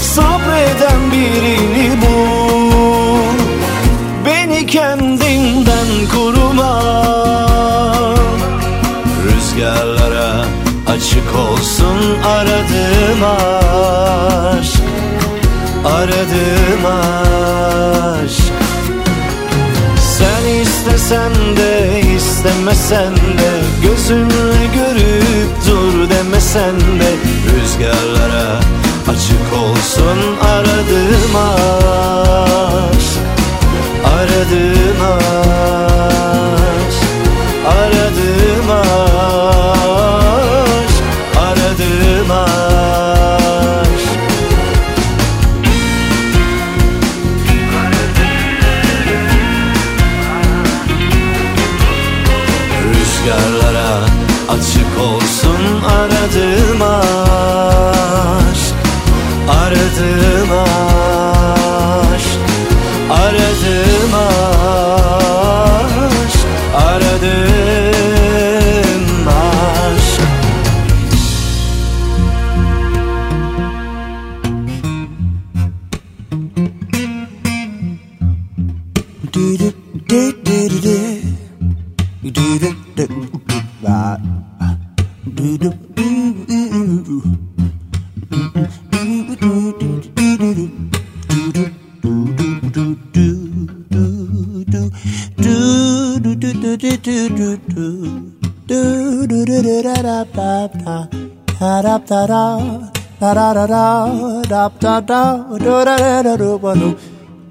[0.01, 3.37] Sabreden birini bul
[4.27, 6.83] Beni kendimden koruma.
[9.25, 10.45] Rüzgarlara
[10.87, 14.83] açık olsun aradığım aşk
[15.85, 17.26] Aradığım aşk
[21.07, 23.53] istesen de istemesen de
[23.83, 27.11] Gözünle görüp dur demesen de
[27.47, 28.61] Rüzgarlara
[29.09, 33.13] açık olsun aradığım aşk
[34.05, 35.37] Aradığım aşk
[37.67, 39.06] Aradığım aşk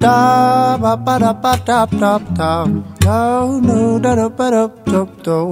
[0.05, 2.65] Da ba ba da ba da da da
[3.05, 5.43] no no da da ba da da da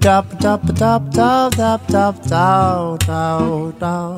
[0.00, 3.22] da da da da da da da da
[3.80, 4.16] da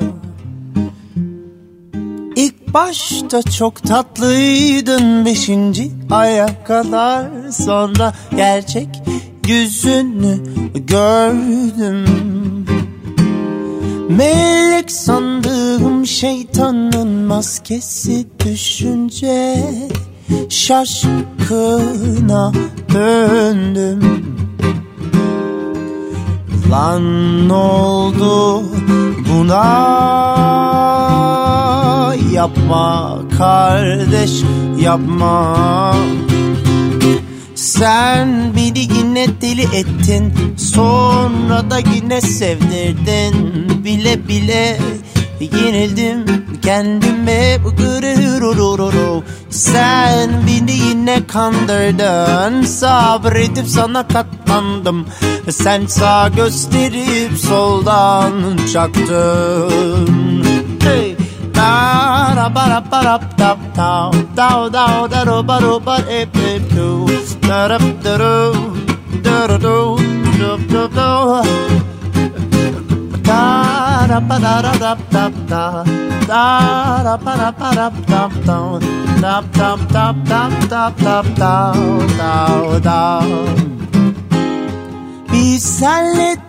[2.35, 8.89] İlk başta çok tatlıydın beşinci aya kadar sonra gerçek
[9.47, 10.37] yüzünü
[10.75, 12.05] gördüm
[14.09, 19.55] Melek sandığım şeytanın maskesi düşünce
[20.49, 22.51] şaşkına
[22.93, 24.25] döndüm.
[26.71, 28.63] Lan oldu
[29.29, 29.89] buna?
[32.33, 34.31] Yapma kardeş
[34.81, 35.95] yapma
[37.79, 43.35] sen beni yine deli ettin Sonra da yine sevdirdin
[43.83, 44.77] Bile bile
[45.39, 47.09] yenildim kendime.
[49.49, 55.05] Sen beni yine kandırdın Sabredip sana katlandım
[55.49, 60.58] Sen sağ gösterip soldan çaktın!
[61.59, 62.69] Da ba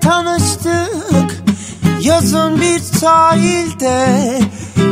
[0.01, 1.45] tanıştık
[2.01, 4.41] Yazın bir sahilde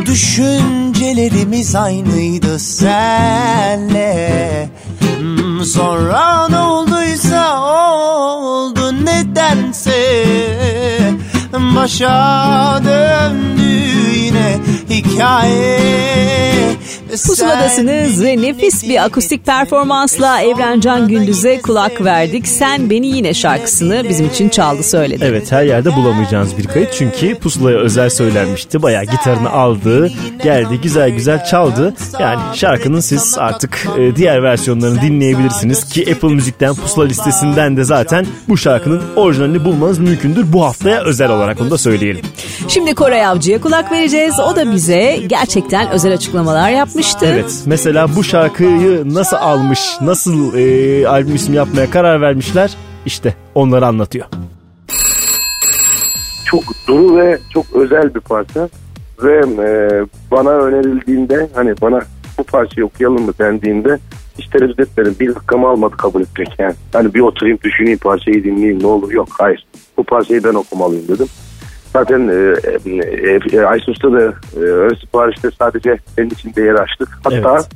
[0.07, 4.19] Düşüncelerimiz aynıydı senle.
[5.19, 9.95] Hmm, Sonra ne olduysa oldu nedense.
[11.77, 13.63] Başa döndü
[14.17, 14.59] yine
[14.91, 15.81] hikaye
[17.27, 22.49] Pusuladasınız ve nefis bir akustik performansla Evrencan Gündüz'e kulak verdik.
[22.49, 25.25] Sen Beni Yine şarkısını bizim için çaldı söyledi.
[25.25, 28.83] Evet her yerde bulamayacağınız bir kayıt çünkü pusulaya özel söylenmişti.
[28.83, 30.11] Bayağı gitarını aldı,
[30.43, 31.95] geldi güzel güzel çaldı.
[32.21, 38.27] Yani şarkının siz artık e, diğer versiyonlarını dinleyebilirsiniz ki Apple Müzik'ten pusula listesinden de zaten
[38.49, 40.53] bu şarkının orijinalini bulmanız mümkündür.
[40.53, 42.23] Bu haftaya özel olarak onu da söyleyelim.
[42.69, 44.35] Şimdi Koray Avcı'ya kulak vereceğiz.
[44.41, 46.71] O da bize gerçekten özel açıklamalar
[47.09, 47.27] yapmıştı.
[47.27, 53.87] Evet mesela bu şarkıyı nasıl almış, nasıl e, albüm ismi yapmaya karar vermişler işte onları
[53.87, 54.27] anlatıyor.
[56.45, 58.69] çok duru ve çok özel bir parça
[59.23, 59.69] ve e,
[60.31, 62.01] bana önerildiğinde hani bana
[62.39, 63.99] bu parçayı okuyalım mı dendiğinde
[64.39, 65.17] hiç tereddüt etmedim.
[65.21, 66.75] Bir dakikamı almadı kabul etmek yani.
[66.93, 69.67] Hani bir oturayım düşüneyim parçayı dinleyeyim ne olur yok hayır.
[69.97, 71.27] Bu parçayı ben okumalıyım dedim.
[71.99, 72.55] Zaten e,
[72.91, 77.09] e, e, Aysun'da da e, ön siparişte sadece senin için değer açtık.
[77.25, 77.69] Hatta Evet.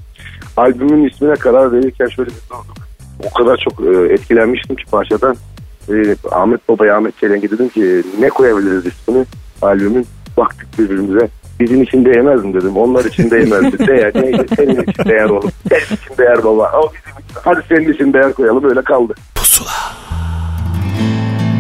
[0.57, 2.77] albümün ismine karar verirken şöyle bir sorduk.
[3.25, 5.37] O kadar çok e, etkilenmiştim ki parçadan.
[5.89, 9.25] E, Ahmet Baba'ya Ahmet Çelenk'e dedim ki ne koyabiliriz ismini
[9.63, 10.07] albümün.
[10.37, 11.29] Baktık birbirimize.
[11.61, 12.77] Bizim için değmez mi dedim.
[12.77, 13.87] Onlar için değmezdi.
[13.87, 14.47] değer neydi?
[14.57, 15.51] Senin için değer oğlum.
[15.69, 16.73] Senin için değer baba.
[16.83, 17.41] O bizim için.
[17.45, 18.65] Hadi senin için değer koyalım.
[18.65, 19.15] Öyle kaldı.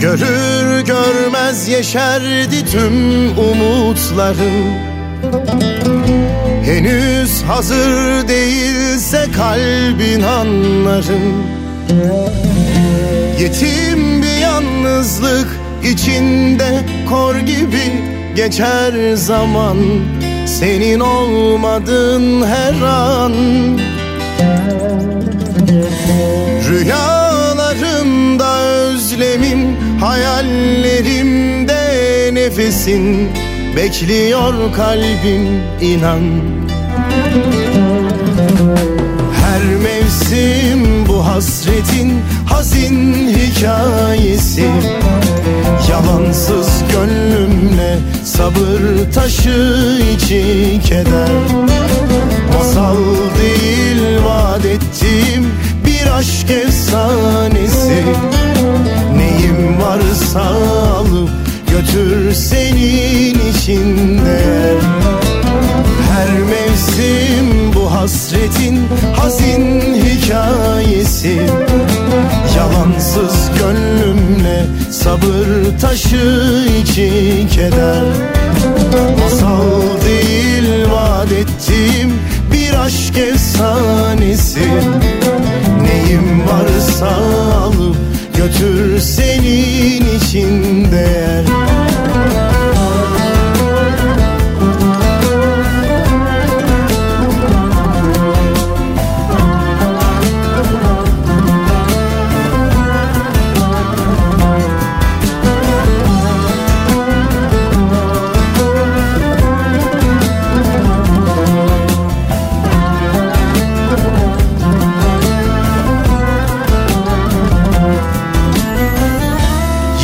[0.02, 4.64] Görür görmez yeşerdi tüm umutlarım
[6.64, 11.46] Henüz hazır değilse kalbin anlarım
[13.40, 15.48] Yetim bir yalnızlık
[15.92, 17.92] içinde kor gibi
[18.36, 19.78] geçer zaman.
[20.46, 23.32] Senin olmadığın her an.
[26.68, 31.74] Rüyalarımda özlemim Hayallerimde
[32.34, 33.30] nefesin
[33.76, 36.22] Bekliyor kalbim inan.
[39.40, 44.66] Her mevsim bu hasretin hazin hikayesi.
[45.90, 51.30] Yalansız gönlümle sabır taşı içi keder.
[52.54, 52.96] Masal
[53.42, 55.52] değil vaat ettiğim
[55.86, 58.04] bir aşk efsanesi
[59.80, 61.30] Varsa alıp
[61.70, 64.74] götür senin içinde.
[66.12, 68.80] Her mevsim bu hasretin
[69.16, 71.40] hazin hikayesi.
[72.56, 78.04] Yalansız gönlümle sabır taşı içi keder.
[79.20, 82.12] Masal değil vaat ettiğim
[82.52, 84.60] bir aşk efsanesi.
[85.82, 87.08] Neyim varsa
[87.62, 87.96] alıp
[88.42, 91.44] Götür senin için değer.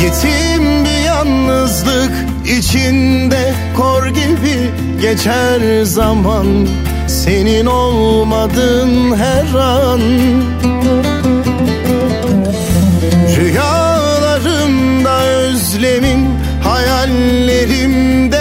[0.03, 2.11] Yetim bir yalnızlık
[2.57, 4.71] içinde kor gibi
[5.01, 6.67] geçer zaman.
[7.07, 10.01] Senin olmadın her an.
[13.37, 16.29] Rüyalarımda özlemin
[16.63, 18.39] Hayallerimde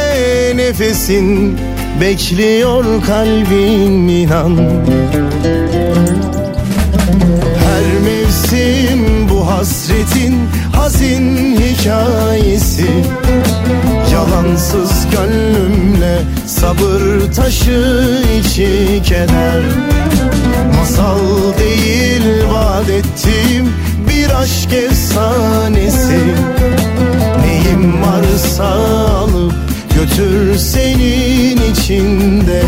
[0.56, 1.58] nefesin
[2.00, 4.56] Bekliyor kalbim inan.
[7.64, 10.38] Her mevsim bu hasretin
[10.76, 12.88] hazin hikayesi
[14.12, 19.62] Yalansız gönlümle sabır taşı içi keder
[20.76, 21.18] Masal
[21.58, 23.72] değil vaat ettiğim
[24.08, 26.20] bir aşk efsanesi.
[27.40, 29.54] Neyim varsa alıp
[29.94, 32.62] götür senin içinde.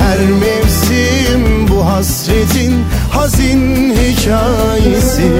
[0.00, 2.74] Her mevsim bu hasretin
[3.12, 5.30] hazin hikayesi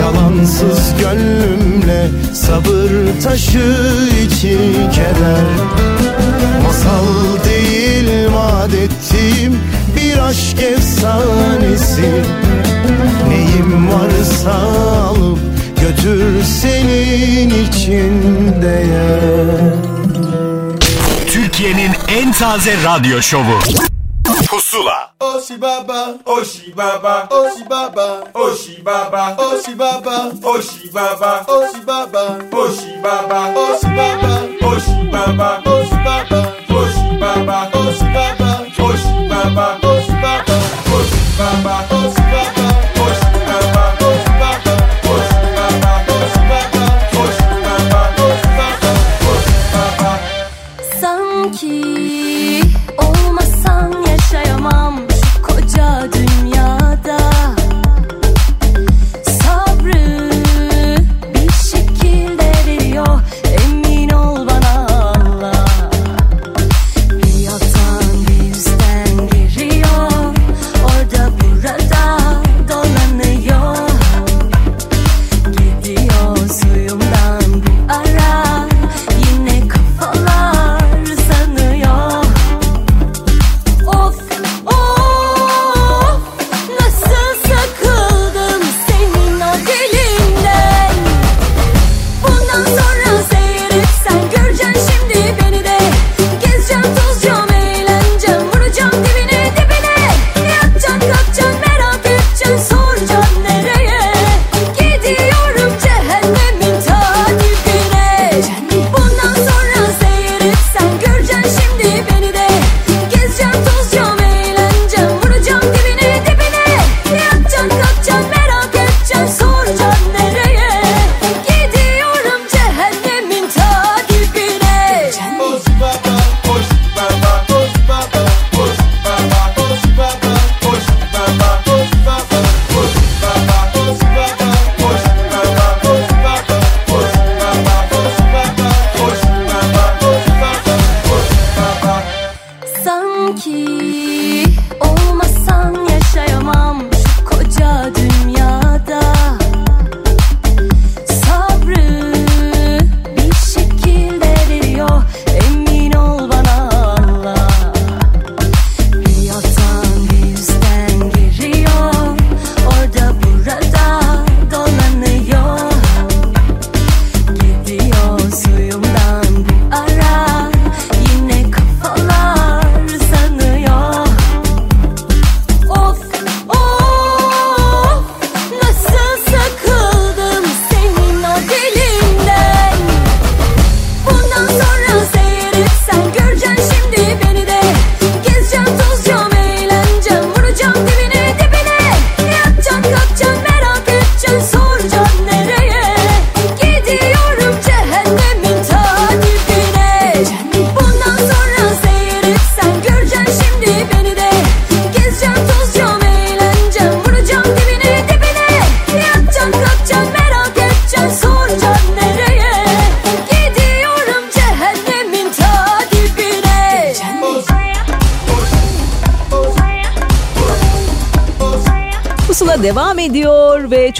[0.00, 2.90] Yalansız gönlümle sabır
[3.22, 3.74] taşı
[4.26, 4.58] içi
[4.94, 5.44] keder.
[6.62, 7.04] Masal
[7.44, 8.70] değil vaat
[9.96, 12.22] bir aşk efsanesi.
[13.28, 15.38] Neyim varsa alıp
[15.80, 18.22] götür senin için
[18.62, 19.74] değer.
[21.32, 23.58] Türkiye'nin en taze radyo şovu.
[24.48, 25.10] Pusula.
[25.20, 33.02] Oshi Baba, Oshi Baba, Oshi Baba, Oshi Baba, Oshi Baba, Oshi Baba, Oshi Baba, Oshi
[33.02, 39.78] Baba, Oshi Baba, Oshi Baba, Oshi Baba, Oshi Baba, Oshi Baba, Oshi Baba, Oshi Baba,
[39.82, 40.14] Oshi
[41.38, 42.57] Baba, Oshi Baba,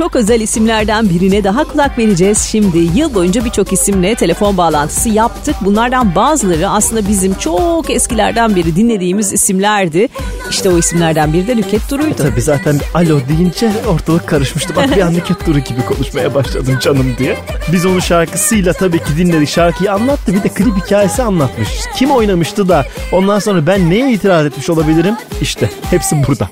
[0.08, 2.78] çok özel isimlerden birine daha kulak vereceğiz şimdi.
[2.78, 5.56] Yıl boyunca birçok isimle telefon bağlantısı yaptık.
[5.60, 10.08] Bunlardan bazıları aslında bizim çok eskilerden beri dinlediğimiz isimlerdi.
[10.50, 12.14] İşte o isimlerden biri de Nüket Duru'ydu.
[12.16, 14.76] Tabii zaten alo deyince ortalık karışmıştı.
[14.76, 17.36] Bak bir an Nüket Duru gibi konuşmaya başladım canım diye.
[17.72, 19.48] Biz onun şarkısıyla tabii ki dinledik.
[19.48, 21.68] Şarkıyı anlattı bir de klip hikayesi anlatmış.
[21.96, 25.14] Kim oynamıştı da ondan sonra ben neye itiraz etmiş olabilirim?
[25.40, 26.48] İşte hepsi burada.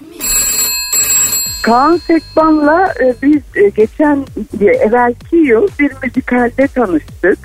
[1.67, 4.27] Kaan Sekban'la e, biz e, geçen
[4.61, 7.39] e, evvelki yıl bir müzikalde tanıştık.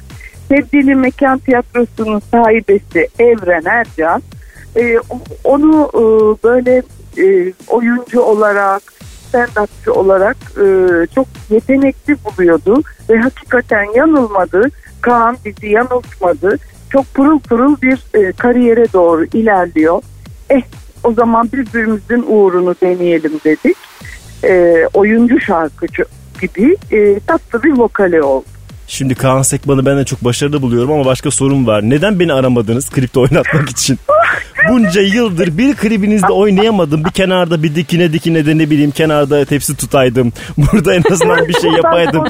[0.48, 4.22] Sevgili Mekan Tiyatrosu'nun sahibesi Evren Ercan.
[4.76, 4.98] e,
[5.44, 6.04] onu e,
[6.44, 6.84] böyle
[7.18, 8.82] e, oyuncu olarak,
[9.30, 10.66] stand-upçı olarak e,
[11.16, 12.82] çok yetenekli buluyordu.
[13.10, 14.70] Ve hakikaten yanılmadı.
[15.02, 16.58] Kaan bizi yanıltmadı.
[16.90, 20.02] Çok pırıl pırıl bir e, kariyere doğru ilerliyor.
[20.50, 20.62] Eh
[21.04, 23.78] o zaman birbirimizin uğrunu deneyelim dedik
[24.43, 26.04] e, oyuncu şarkıcı
[26.41, 28.45] gibi e, tatlı bir vokali oldu.
[28.88, 31.82] Şimdi Kaan Sekman'ı ben de çok başarılı buluyorum ama başka sorun var.
[31.89, 33.99] Neden beni aramadınız klipte oynatmak için?
[34.70, 37.06] Bunca yıldır bir klibinizde oynayamadım.
[37.06, 40.34] Bir kenarda bir dikine dikine de ne bileyim kenarda tepsi tutaydım.
[40.58, 42.24] Burada en azından bir şey yapaydım.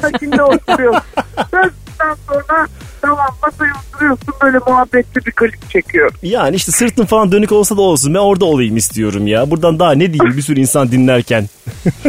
[2.28, 2.66] Sonra
[3.02, 6.12] tamam masaya oturuyorsun böyle muhabbetli bir klip çekiyor.
[6.22, 8.14] Yani işte sırtın falan dönük olsa da olsun.
[8.14, 9.50] Ben orada olayım istiyorum ya.
[9.50, 11.48] Buradan daha ne diyeyim bir sürü insan dinlerken.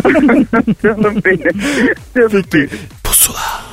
[0.83, 1.61] Canım benim.
[2.15, 2.69] Canım Peki.
[3.03, 3.72] Bir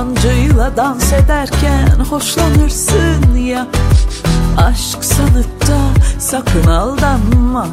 [0.00, 3.66] yabancıyla dans ederken hoşlanırsın ya.
[4.56, 5.78] Aşk sanıp da
[6.18, 7.66] sakın aldanma.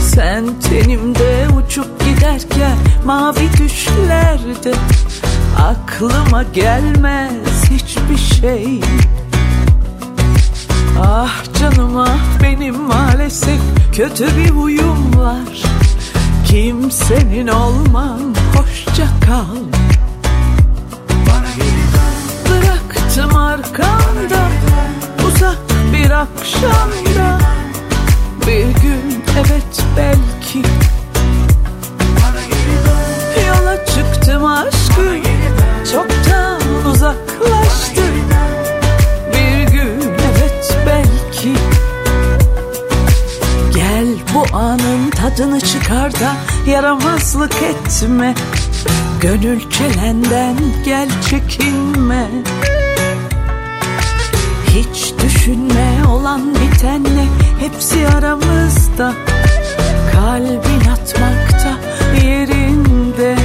[0.00, 4.72] Sen tenimde uçup giderken mavi düşlerde
[5.58, 8.80] Aklıma gelmez hiçbir şey.
[11.02, 13.60] Ah canım ah benim maalesef
[13.92, 15.62] kötü bir huyum var.
[16.46, 18.20] Kimsenin olmam
[18.54, 19.78] hoşça kal
[23.08, 24.48] Bıraktım arkamda
[25.28, 25.58] uzak
[25.92, 27.38] bir akşamda.
[28.46, 30.68] Bir gün evet belki.
[33.48, 35.22] Yola çıktım aşkım
[35.92, 36.60] çoktan
[36.92, 38.02] uzaklaştı
[39.32, 41.54] Bir gün evet belki.
[43.74, 46.32] Gel bu anın tadını çıkar da
[46.66, 48.34] yaramazlık etme.
[49.20, 52.28] Gönül çelenden gel çekinme
[54.78, 57.24] Hiç düşünme olan bitenle
[57.60, 59.12] hepsi aramızda.
[60.12, 61.78] Kalbin atmakta
[62.26, 63.36] yerinde.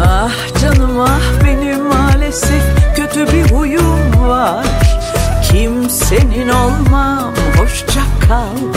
[0.00, 2.62] Ah canım ah benim maalesef
[2.96, 4.66] kötü bir huyum var.
[5.50, 8.74] Kimsenin olmam hoşça kal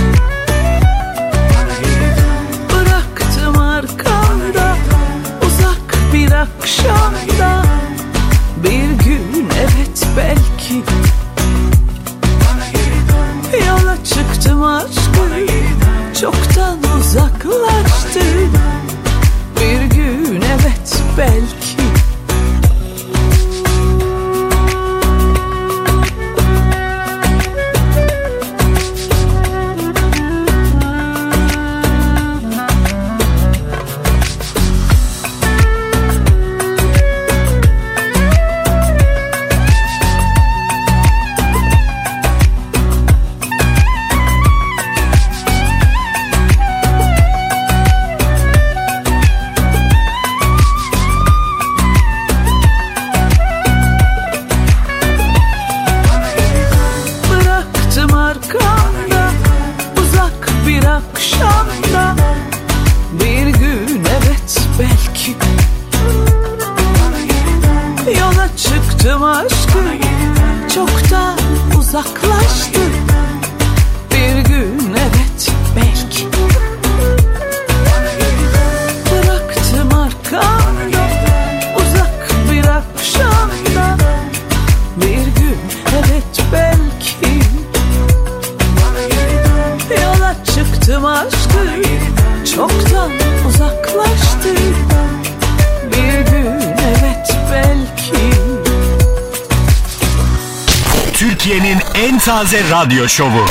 [102.52, 103.46] Yelpaze Radyo Şovu.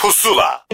[0.00, 0.66] Pusula.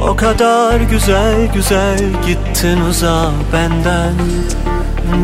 [0.00, 4.14] O kadar güzel güzel gittin uza benden.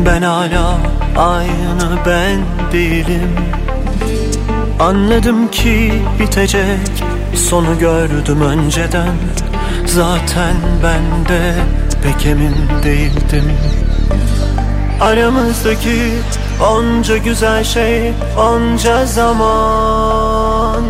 [0.05, 2.39] Ben hala aynı ben
[2.71, 3.35] değilim.
[4.79, 7.03] Anladım ki bitecek.
[7.35, 9.15] Sonu gördüm önceden.
[9.85, 11.53] Zaten ben de
[12.03, 13.51] pek emin değildim.
[15.01, 16.11] Aramızdaki
[16.71, 20.83] onca güzel şey onca zaman.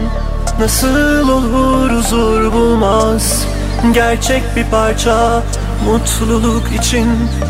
[0.59, 3.47] Nasıl olur huzur bulmaz?
[3.93, 5.43] Gerçek bir parça
[5.85, 7.07] mutluluk için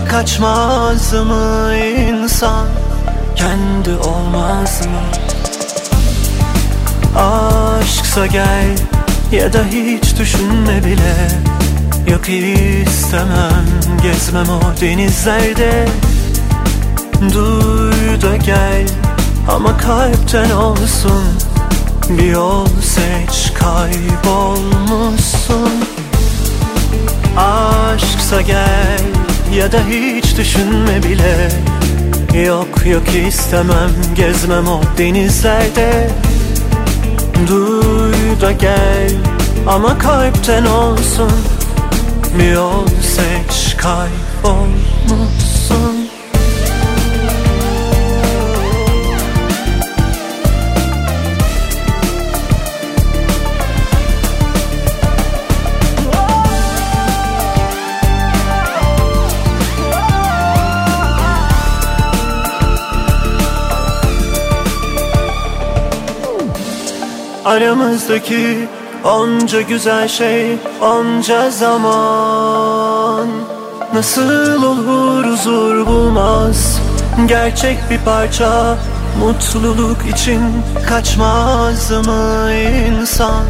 [0.10, 1.76] Kaçmaz mı
[2.10, 2.66] insan?
[3.36, 5.02] Kendi olmaz mı?
[7.22, 8.78] Aşksa gel
[9.32, 11.16] ya da hiç düşünme bile.
[12.12, 13.66] Yok istemem
[14.02, 15.88] gezmem o denizlerde.
[17.34, 18.88] Duy da gel
[19.50, 21.24] ama kalpten olsun.
[22.10, 25.72] Bir yol seç kaybolmuşsun
[27.38, 29.02] Aşksa gel
[29.56, 31.50] ya da hiç düşünme bile.
[32.46, 36.10] Yok yok istemem gezmem o denizlerde.
[37.48, 39.12] Duy da gel
[39.68, 41.32] ama kalpten olsun.
[42.40, 44.71] Bir yol seç kaybolmuşsun
[67.46, 68.68] Aramızdaki
[69.04, 73.28] onca güzel şey onca zaman.
[73.94, 76.82] Nasıl olur huzur bulmaz?
[77.26, 78.78] Gerçek bir parça
[79.20, 80.42] mutluluk için
[80.90, 82.52] Kaçmaz mı
[82.90, 83.44] insan?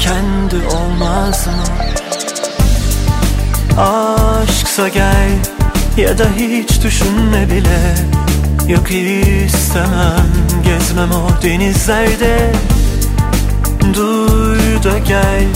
[0.00, 1.64] Kendi olmaz mı?
[3.82, 5.30] Aşksa gel
[5.96, 7.94] ya da hiç düşünme bile.
[8.68, 10.26] Yok istemem
[10.64, 12.52] gezmem o denizlerde
[13.92, 15.46] Duy da gel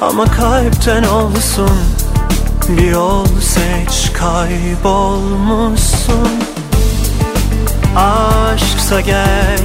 [0.00, 1.70] ama kalpten olsun.
[2.68, 6.28] Bir yol seç kaybolmuşsun.
[7.96, 9.58] Aşksa gel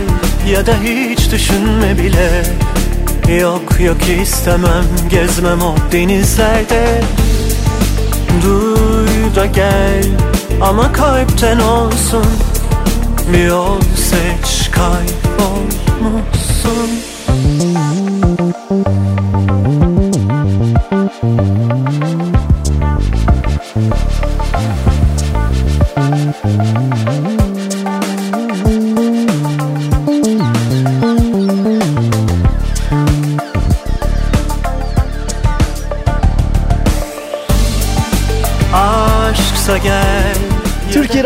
[0.51, 2.43] ya da hiç düşünme bile.
[3.39, 7.03] Yok yok istemem gezmem o denizlerde.
[8.43, 10.03] Duy da gel
[10.61, 12.25] ama kalpten olsun.
[13.33, 16.89] Bir yol seç kaybolmuşsun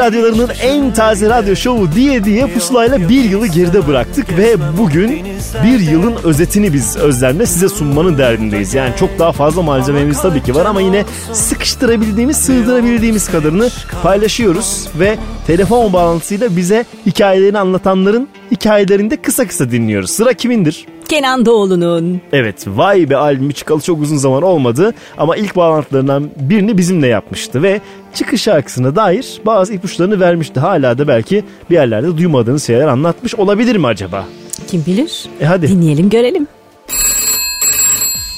[0.05, 5.25] radyolarının en taze radyo şovu diye diye pusulayla bir yılı geride bıraktık ve bugün
[5.63, 8.73] bir yılın özetini biz Özlem'le size sunmanın derdindeyiz.
[8.73, 13.69] Yani çok daha fazla malzememiz tabii ki var ama yine sıkıştırabildiğimiz, sığdırabildiğimiz kadarını
[14.03, 20.09] paylaşıyoruz ve telefon bağlantısıyla bize hikayelerini anlatanların hikayelerini de kısa kısa dinliyoruz.
[20.09, 20.85] Sıra kimindir?
[21.09, 22.21] Kenan Doğulu'nun.
[22.33, 27.63] Evet Vay Be albümü çıkalı çok uzun zaman olmadı ama ilk bağlantılarından birini bizimle yapmıştı
[27.63, 27.81] ve
[28.13, 30.59] çıkış şarkısına dair bazı ipuçlarını vermişti.
[30.59, 34.25] Hala da belki bir yerlerde duymadığınız şeyler anlatmış olabilir mi acaba?
[34.67, 35.25] Kim bilir?
[35.41, 35.67] E hadi.
[35.67, 36.47] Dinleyelim görelim.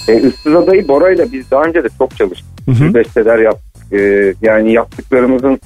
[0.07, 2.47] E, Issız Adayı Bora'yla biz daha önce de çok çalıştık.
[2.67, 3.93] Bir Besteler yaptık.
[3.93, 5.59] E, yani yaptıklarımızın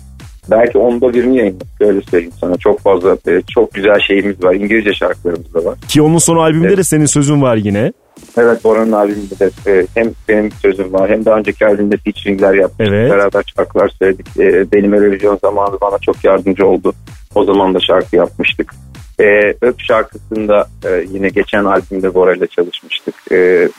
[0.49, 1.67] belki onda birini yayınladık.
[1.79, 2.57] Öyle söyleyeyim sana.
[2.57, 4.53] Çok fazla, e, çok güzel şeyimiz var.
[4.55, 5.75] İngilizce şarkılarımız da var.
[5.87, 7.93] Ki onun son albümünde de senin sözün var yine.
[8.37, 12.87] Evet Bora'nın albümünde de e, hem benim sözüm var hem daha önceki albümde featuringler yaptık.
[12.89, 13.11] Evet.
[13.11, 14.27] Beraber şarkılar söyledik.
[14.39, 16.93] E, benim Eurovision zamanı bana çok yardımcı oldu.
[17.35, 18.73] O zaman da şarkı yapmıştık.
[19.19, 23.15] E, Öp şarkısında e, yine geçen albümde Bora ile çalışmıştık.
[23.31, 23.69] E,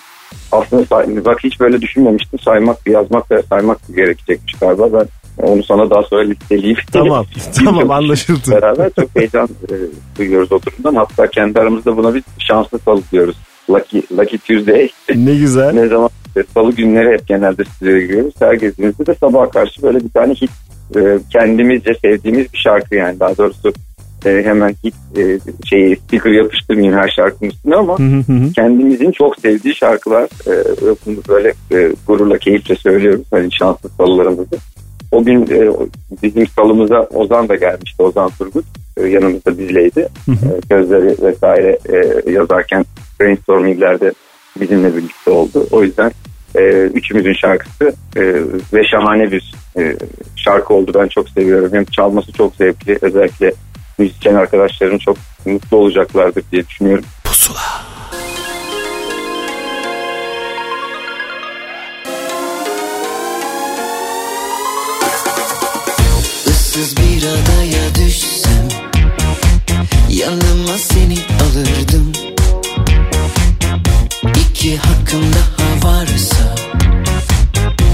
[0.52, 2.38] aslında say- bak hiç böyle düşünmemiştim.
[2.38, 4.92] Saymak, yazmak ve saymak gerekecekmiş galiba.
[4.92, 5.06] Ben
[5.38, 6.78] onu sana daha sonra listeleyeyim.
[6.92, 7.26] Tamam,
[7.64, 8.50] tamam anlaşıldı.
[8.50, 9.74] Beraber çok heyecan e,
[10.18, 10.94] duyuyoruz o durumdan.
[10.94, 13.36] Hatta kendi aramızda buna bir şanslı salı diyoruz.
[13.70, 14.88] Lucky, Lucky Tuesday.
[15.14, 15.72] Ne güzel.
[15.72, 18.34] ne zaman e, salı günleri hep genelde stüdyoya giriyoruz.
[18.38, 20.50] Her gezdiğimizde de sabaha karşı böyle bir tane hit
[20.96, 23.20] e, kendimizce sevdiğimiz bir şarkı yani.
[23.20, 23.72] Daha doğrusu
[24.26, 27.96] e, hemen hit e, şeyi sticker yapıştırmayayım her şarkının üstüne ama
[28.54, 30.54] kendimizin çok sevdiği şarkılar e,
[31.28, 33.24] böyle e, gururla keyifle söylüyoruz.
[33.30, 34.56] Hani şanslı salılarımızda.
[35.12, 35.72] O gün e,
[36.22, 38.02] bizim salımıza Ozan da gelmişti.
[38.02, 38.64] Ozan Turgut
[38.96, 40.08] e, yanımızda bizleydi.
[40.28, 40.34] E,
[40.68, 42.84] sözleri vesaire e, yazarken
[43.20, 44.12] brainstorminglerde
[44.60, 45.66] bizimle birlikte oldu.
[45.70, 46.12] O yüzden
[46.54, 48.22] e, üçümüzün şarkısı e,
[48.72, 49.96] ve şahane bir e,
[50.36, 50.92] şarkı oldu.
[50.94, 51.70] Ben çok seviyorum.
[51.72, 52.98] Hem çalması çok zevkli.
[53.00, 53.52] Özellikle
[53.98, 57.04] müzisyen arkadaşlarım çok mutlu olacaklardır diye düşünüyorum.
[57.24, 57.91] Pusula.
[66.72, 68.68] Issız bir adaya düşsem
[70.08, 72.12] Yanıma seni alırdım.
[74.40, 76.54] İki hakkım daha varsa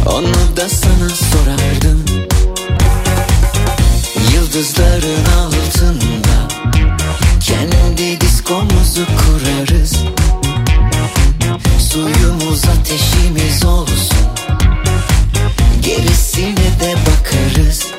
[0.07, 2.05] Onu da sana sorardım.
[4.35, 6.49] Yıldızların altında
[7.41, 9.93] Kendi diskomuzu kurarız.
[11.93, 14.29] Suyumuz ateşimiz olsun
[15.83, 17.99] Gerisine de bakarız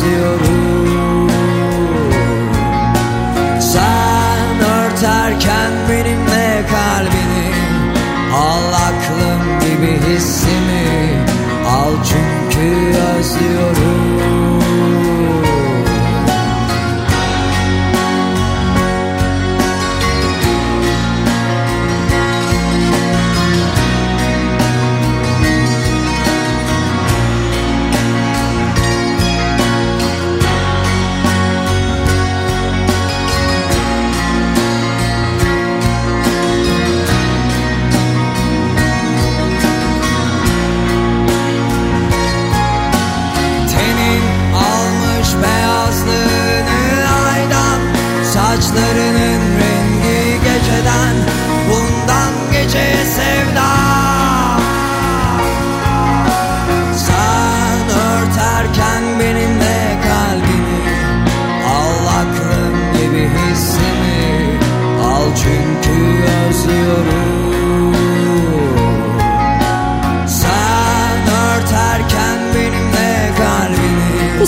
[0.00, 0.47] You.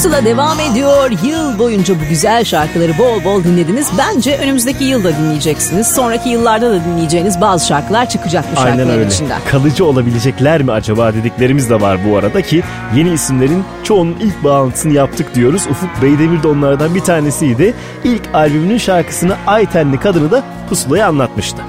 [0.01, 1.10] Pusula devam ediyor.
[1.24, 3.89] Yıl boyunca bu güzel şarkıları bol bol dinlediniz.
[3.98, 5.86] Bence önümüzdeki yılda dinleyeceksiniz.
[5.86, 9.10] Sonraki yıllarda da dinleyeceğiniz bazı şarkılar çıkacak bu Aynen şarkıların öyle.
[9.10, 9.40] içinden.
[9.51, 12.62] Kalıcı olabilecekler mi acaba dediklerimiz de var bu arada ki
[12.97, 15.66] yeni isimlerin çoğunun ilk bağlantısını yaptık diyoruz.
[15.70, 17.74] Ufuk Beydemir de onlardan bir tanesiydi.
[18.05, 21.62] İlk albümünün şarkısını Aytenli kadını da Pusula'ya anlatmıştı.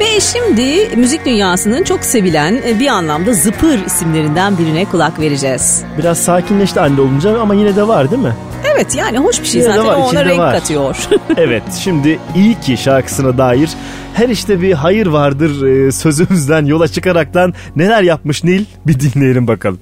[0.00, 5.84] Ve şimdi müzik dünyasının çok sevilen e, bir anlamda zıpır isimlerinden birine kulak vereceğiz.
[5.98, 8.34] Biraz sakinleşti anne olunca ama yine de var değil mi?
[8.74, 10.52] Evet yani hoş bir şey Yine de zaten var, ona renk var.
[10.54, 10.96] katıyor.
[11.36, 13.70] evet şimdi iyi ki şarkısına dair
[14.14, 19.80] her işte bir hayır vardır e, sözümüzden yola çıkaraktan neler yapmış Nil bir dinleyelim bakalım.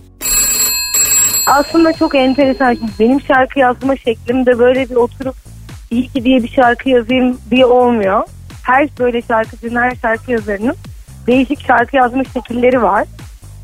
[1.46, 2.78] Aslında çok enteresan.
[3.00, 5.34] Benim şarkı yazma şeklimde böyle bir oturup
[5.90, 8.22] iyi ki diye bir şarkı yazayım diye olmuyor.
[8.66, 10.76] Her böyle şarkıcının, her şarkı yazarının
[11.26, 13.04] değişik şarkı yazma şekilleri var.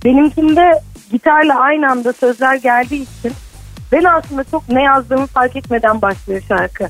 [0.05, 0.81] Benimkinde
[1.13, 3.33] gitarla aynı anda sözler geldiği için
[3.93, 6.89] ben aslında çok ne yazdığımı fark etmeden başlıyor şarkı.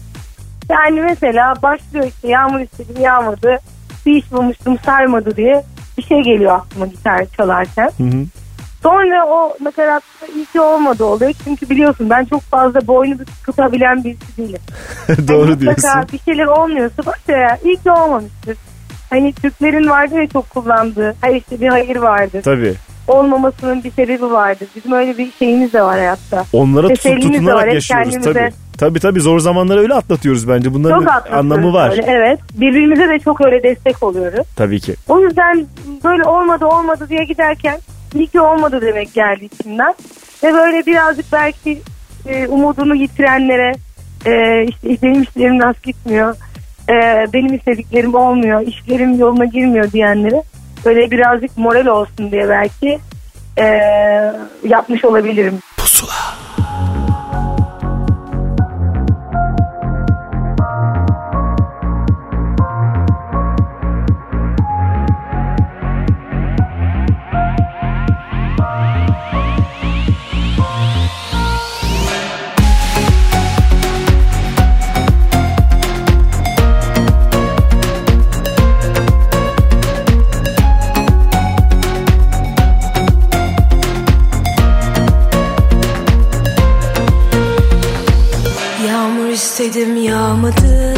[0.71, 3.59] Yani mesela başlıyor işte yağmur istedim yağmadı,
[4.07, 5.65] bir iş bulmuştum sarmadı diye
[5.99, 7.91] bir şey geliyor aklıma gitar çalarken.
[8.83, 11.33] Sonra o nakaratta iyi ki olmadı oluyor.
[11.45, 14.61] Çünkü biliyorsun ben çok fazla boynu tutabilen birisi değilim.
[15.29, 15.91] Doğru Hani diyorsun.
[16.13, 18.57] Bir şeyler olmuyorsa bak ya iyi ki olmamıştır.
[19.11, 21.15] Hani Türklerin vardır ya çok kullandığı.
[21.21, 22.43] Her işte bir hayır vardır.
[22.43, 22.75] Tabii.
[23.09, 24.69] Olmamasının bir sebebi vardır.
[24.77, 26.45] Bizim öyle bir şeyimiz de var hayatta.
[26.53, 27.21] Onlara tutup var.
[27.21, 28.53] tutunarak Hep yaşıyoruz kendimize tabii.
[28.79, 30.75] Tabii tabii zor zamanları öyle atlatıyoruz bence.
[30.75, 31.91] Bunların Çok anlamı var.
[31.91, 32.41] böyle, evet.
[32.55, 34.47] Birbirimize de çok öyle destek oluyoruz.
[34.57, 34.95] Tabii ki.
[35.09, 35.67] O yüzden
[36.05, 37.79] böyle olmadı olmadı diye giderken
[38.15, 39.95] iyi ki olmadı demek geldi içimden.
[40.43, 41.83] Ve böyle birazcık belki
[42.27, 43.73] e, umudunu yitirenlere
[44.27, 46.37] e, işte benim işlerim nasıl gitmiyor,
[46.89, 50.43] e, benim istediklerim olmuyor, işlerim yoluna girmiyor diyenlere
[50.85, 52.99] böyle birazcık moral olsun diye belki
[53.59, 53.65] e,
[54.69, 55.59] yapmış olabilirim.
[55.79, 56.42] Yağmur
[89.53, 90.92] istedim yağmadı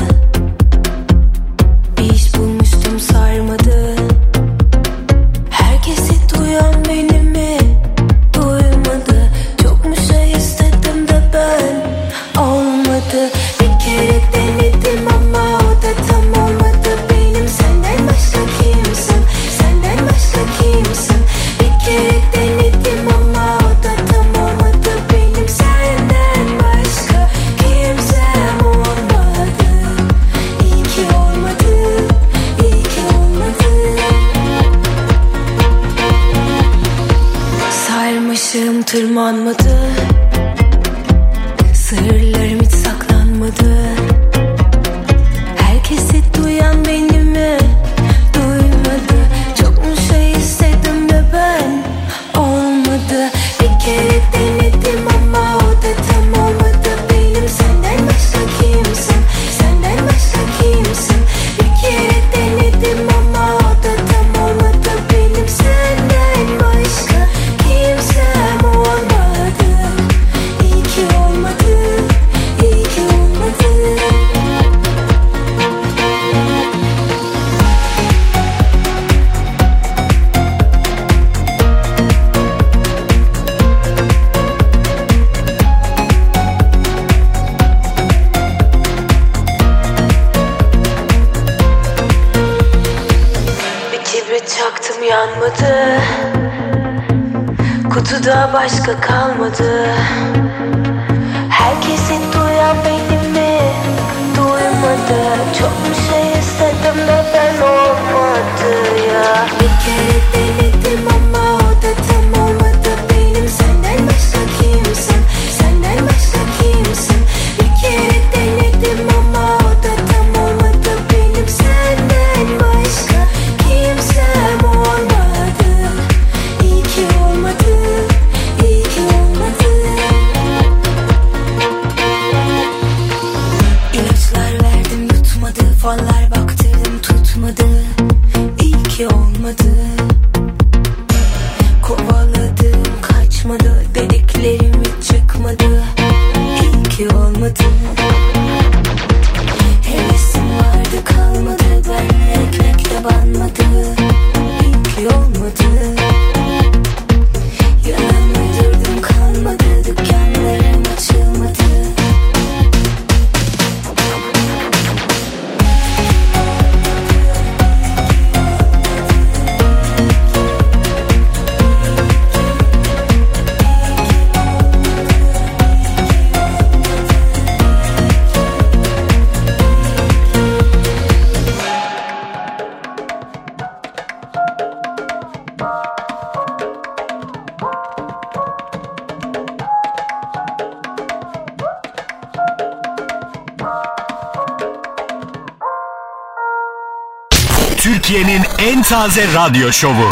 [199.04, 200.08] en taze radyo şovu.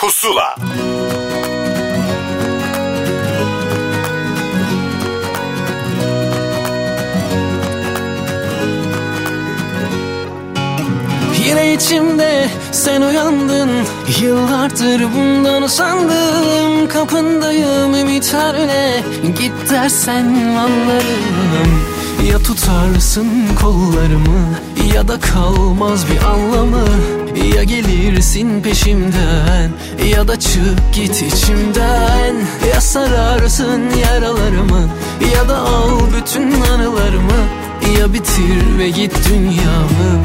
[0.00, 0.56] Pusula.
[11.46, 13.70] Yine içimde sen uyandın.
[14.20, 16.88] Yıllardır bundan usandım.
[16.88, 21.84] Kapındayım ümitlerle Git dersen anlarım.
[22.30, 23.28] Ya tutarsın
[23.60, 24.54] kollarımı
[24.94, 26.84] Ya da kalmaz bir anlamı
[27.54, 29.70] Ya gelirsin peşimden
[30.10, 32.34] Ya da çık git içimden.
[32.74, 34.88] Ya sararsın yaralarımı
[35.34, 37.48] Ya da al bütün anılarımı.
[37.98, 40.24] Ya bitir ve git dünyamı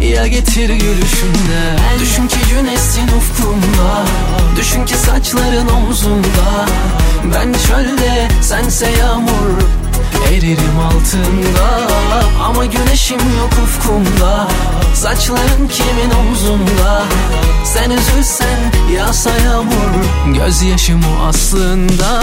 [0.00, 4.04] ya getir gülüşünden Düşün ki güneşsin ufkumda
[4.56, 6.66] Düşün ki saçların omzumda.
[7.34, 9.60] Ben çölde sense yağmur
[10.32, 11.88] Eririm altında
[12.44, 14.48] Ama güneşim yok ufkumda
[14.94, 17.02] Saçların kimin omzumda
[17.64, 18.58] Sen üzülsen
[18.96, 22.22] yağsa yağmur Gözyaşım o aslında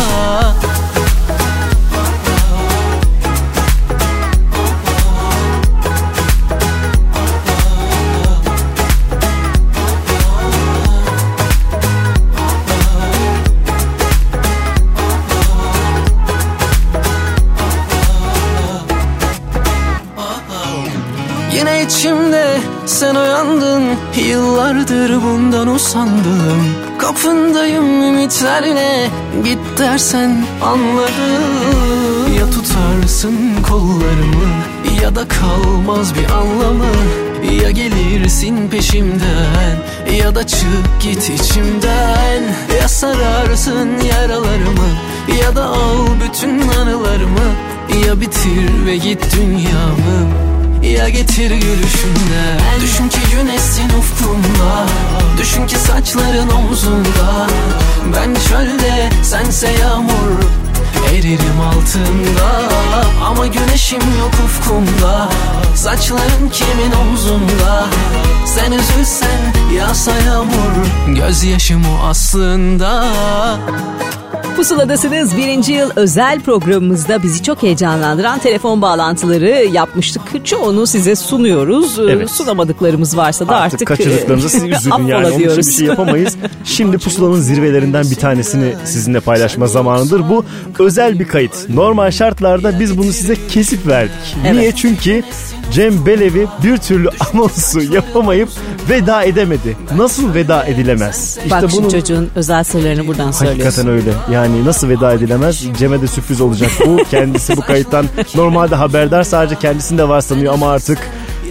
[22.98, 23.84] sen uyandın
[24.28, 26.76] Yıllardır bundan usandım.
[26.98, 29.10] Kapındayım ümitlerle
[29.44, 32.34] Git dersen anlarım.
[32.40, 33.38] Ya tutarsın
[33.70, 34.48] kollarımı
[35.04, 36.96] Ya da kalmaz bir anlamı.
[37.64, 39.78] Ya gelirsin peşimden
[40.18, 42.44] Ya da çık git içimden.
[42.82, 44.90] Ya sararsın yaralarımı
[45.42, 47.50] Ya da al bütün anılarımı.
[48.08, 50.47] Ya bitir ve git dünyamı
[50.92, 54.86] ya getir gülüşünden Düşün ki güneşsin ufkumda
[55.38, 57.48] Düşün ki saçların omzunda.
[58.16, 60.42] Ben çölde sense yağmur
[61.14, 62.70] Eririm altında.
[63.26, 65.30] Ama güneşim yok ufkumda.
[65.76, 67.86] Saçların kimin omzunda?
[68.46, 71.16] Sen üzülsen yağsa yağmur.
[71.16, 73.08] Gözyaşım o aslında
[74.58, 80.46] Pusuladasınız birinci yıl özel programımızda bizi çok heyecanlandıran telefon bağlantıları yapmıştık.
[80.46, 82.00] Çoğunu size sunuyoruz.
[82.00, 82.32] Ee, Evet.
[82.32, 85.28] Sunamadıklarımız varsa da artık, Artık kaçırdıklarınızı siz üzülün yani.
[85.28, 86.36] Onun için bir şey yapamayız.
[86.64, 90.30] Şimdi pusulanın zirvelerinden bir tanesini sizinle paylaşma zamanıdır.
[90.30, 90.46] Bu
[90.80, 91.70] özel bir kayıt.
[91.70, 94.36] Normal şartlarda biz bunu size kesip verdik.
[94.46, 94.56] Evet.
[94.56, 94.72] Niye?
[94.72, 95.24] Çünkü
[95.72, 98.50] Cem Belevi bir türlü anonsu yapamayıp
[98.90, 99.78] veda edemedi.
[99.98, 101.38] Nasıl veda edilemez?
[101.52, 103.64] Bak şimdi çocuğun özel sırlarını buradan söylüyorsun.
[103.64, 104.12] Hakikaten öyle.
[104.32, 105.66] Yani nasıl veda edilemez?
[105.78, 106.98] Cem'e de sürpriz olacak bu.
[107.12, 108.06] Kendisi bu kayıttan
[108.36, 111.00] normalde haberdar sadece kendisinde var sanıyor ama artık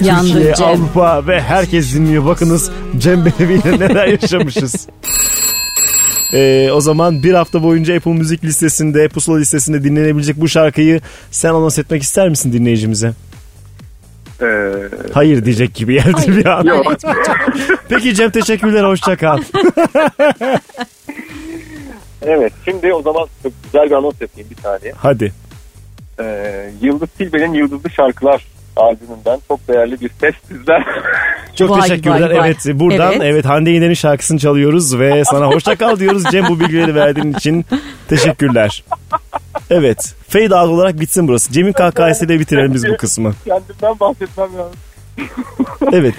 [0.00, 0.66] Yandın Türkiye, Cem.
[0.66, 2.26] Avrupa ve herkes dinliyor.
[2.26, 4.86] Bakınız Cem Belevi ile neler yaşamışız.
[6.32, 11.00] Ee, o zaman bir hafta boyunca Apple Müzik listesinde, Pusula listesinde dinlenebilecek bu şarkıyı
[11.30, 13.12] sen anons etmek ister misin dinleyicimize?
[14.42, 14.72] Ee,
[15.12, 16.64] Hayır diyecek gibi geldi bir an.
[16.64, 16.86] Yok.
[17.88, 19.38] Peki Cem teşekkürler hoşça kal.
[22.26, 24.92] Evet şimdi o zaman çok güzel bir anons yapayım bir saniye.
[24.96, 25.32] Hadi.
[26.20, 28.46] Ee, Yıldız Tilbe'nin Yıldızlı Şarkılar
[28.76, 30.84] albümünden çok değerli bir ses sizler.
[31.54, 32.30] Çok Vay, teşekkürler.
[32.30, 32.48] vay, vay.
[32.50, 33.22] Evet buradan evet.
[33.24, 33.44] Evet.
[33.44, 37.64] Hande Yener'in şarkısını çalıyoruz ve sana hoşça kal diyoruz Cem bu bilgileri verdiğin için.
[38.08, 38.84] Teşekkürler.
[39.70, 40.14] Evet.
[40.28, 41.52] Fade out olarak bitsin burası.
[41.52, 43.32] Cem'in kahkahasıyla bitirelim biz bu kısmı.
[43.44, 44.76] Kendimden bahsetmem lazım.
[45.92, 46.14] Evet.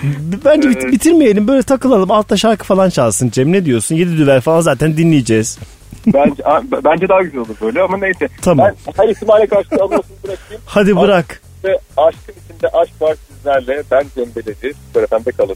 [0.46, 1.48] Bence bit- bitirmeyelim.
[1.48, 2.12] Böyle takılalım.
[2.12, 3.52] Altta şarkı falan çalsın Cem.
[3.52, 3.96] Ne diyorsun?
[3.96, 5.60] Yedi düvel falan zaten dinleyeceğiz.
[6.14, 6.44] Bence,
[6.86, 8.28] bence daha güzel olur böyle ama neyse.
[8.42, 8.72] Tamam.
[8.88, 10.62] Ben her ihtimale karşı anonsunu bırakayım.
[10.66, 11.42] Hadi bırak.
[11.64, 13.84] Ve aşkın içinde aşk var sizlerle.
[13.92, 14.74] Ben Cem Beleci.
[14.94, 15.56] Süper kalın.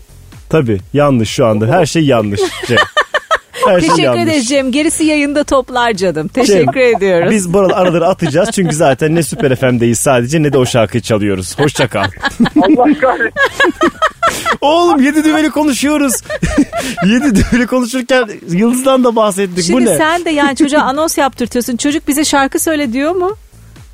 [0.49, 0.79] Tabii.
[0.93, 1.67] Yanlış şu anda.
[1.67, 2.77] Her şey yanlış Cem.
[3.65, 4.23] Her şey Teşekkür yanlış.
[4.23, 4.71] ederiz Cem.
[4.71, 6.27] Gerisi yayında toplar canım.
[6.27, 7.31] Teşekkür Cem, ediyoruz.
[7.31, 11.01] Biz bu arada araları atacağız çünkü zaten ne Süper FM'deyiz sadece ne de o şarkıyı
[11.01, 11.59] çalıyoruz.
[11.59, 12.03] Hoşça kal.
[12.61, 13.33] Allah kahretsin.
[14.61, 16.13] Oğlum yedi düveli konuşuyoruz.
[17.05, 19.65] yedi düveli konuşurken Yıldız'dan da bahsettik.
[19.65, 19.97] Şimdi bu ne?
[19.97, 21.77] sen de yani çocuğa anons yaptırtıyorsun.
[21.77, 23.35] Çocuk bize şarkı söyle diyor mu?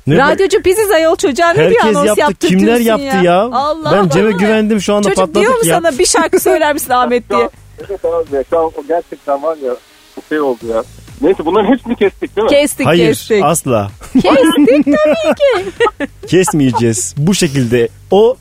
[0.06, 2.46] Ne- Radyocu biziz ayol çocuğa ne diyor Herkes anons yaptı.
[2.48, 3.40] Kimler yaptı ya?
[3.52, 5.74] Allah ben Cem'e güvendim şu anda Çocuk patladık diyor mu ya.
[5.80, 7.48] sana bir şarkı söyler misin Ahmet diye?
[7.80, 9.76] Evet abi ya şu an o gerçekten var ya
[10.16, 10.84] bu şey oldu ya.
[11.20, 12.50] Neyse bunların hepsini kestik değil mi?
[12.50, 13.44] Kestik Hayır kestik.
[13.44, 13.90] asla.
[14.12, 16.06] Kestik tabii ki.
[16.26, 17.14] Kesmeyeceğiz.
[17.18, 18.36] Bu şekilde o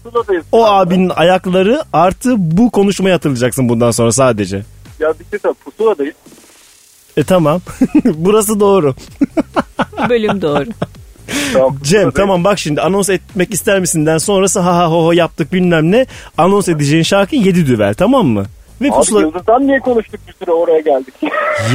[0.51, 4.57] o abinin ayakları artı bu konuşmaya atılacaksın bundan sonra sadece.
[4.99, 6.15] Ya bir şey söyle pusuladayız.
[7.17, 7.61] E tamam.
[8.05, 8.95] Burası doğru.
[10.09, 10.65] Bölüm doğru.
[11.83, 15.91] Cem tamam bak şimdi anons etmek ister misinden sonrası ha ha ho ho yaptık bilmem
[15.91, 16.05] ne.
[16.37, 18.45] Anons edeceğin şarkı 7 düvel tamam mı?
[18.81, 19.21] Ve Abi pusula...
[19.21, 21.13] Yıldız'dan niye konuştuk bir süre oraya geldik?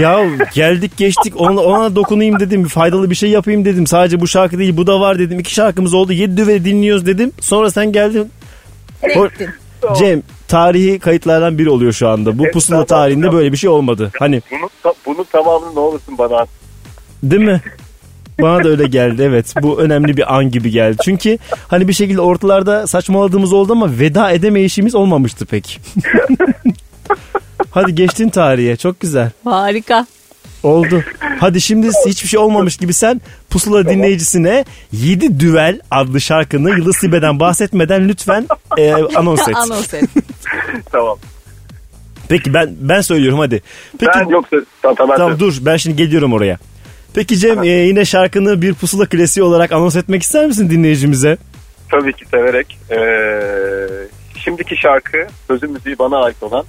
[0.00, 0.24] Ya
[0.54, 2.64] geldik geçtik ona, ona dokunayım dedim.
[2.64, 3.86] Faydalı bir şey yapayım dedim.
[3.86, 5.38] Sadece bu şarkı değil bu da var dedim.
[5.40, 6.12] İki şarkımız oldu.
[6.12, 7.32] 7 düveli dinliyoruz dedim.
[7.40, 8.30] Sonra sen geldin.
[9.98, 12.38] Cem tarihi kayıtlardan biri oluyor şu anda.
[12.38, 14.10] Bu pusula tarihinde böyle bir şey olmadı.
[14.18, 16.48] Hani Bunu, ta- bunun tamamını ne olursun bana at.
[17.22, 17.60] Değil mi?
[18.42, 19.54] Bana da öyle geldi evet.
[19.62, 20.96] Bu önemli bir an gibi geldi.
[21.04, 21.38] Çünkü
[21.68, 25.80] hani bir şekilde ortalarda saçmaladığımız oldu ama veda edemeyişimiz olmamıştı pek.
[27.70, 28.76] Hadi geçtin tarihe.
[28.76, 29.30] Çok güzel.
[29.44, 30.06] Harika.
[30.62, 31.02] Oldu.
[31.40, 33.20] Hadi şimdi hiçbir şey olmamış gibi sen
[33.50, 38.46] Pusula dinleyicisine 7 Düvel adlı şarkını Yıldız Silbe'den bahsetmeden lütfen
[38.78, 39.56] e, anons et.
[39.56, 40.04] Anons et.
[40.92, 41.18] tamam.
[42.28, 43.62] Peki ben ben söylüyorum hadi.
[44.00, 46.58] Peki, Ben yoksa tamam, tamam, Tamam dur ben şimdi geliyorum oraya.
[47.14, 51.36] Peki Cem e, yine şarkını bir pusula klasiği olarak anons etmek ister misin dinleyicimize?
[51.90, 52.78] Tabii ki severek.
[52.90, 52.98] Ee,
[54.44, 56.64] şimdiki şarkı sözü müziği bana ait olan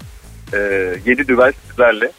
[0.54, 0.60] e,
[1.06, 2.12] Yedi Düvel sizlerle.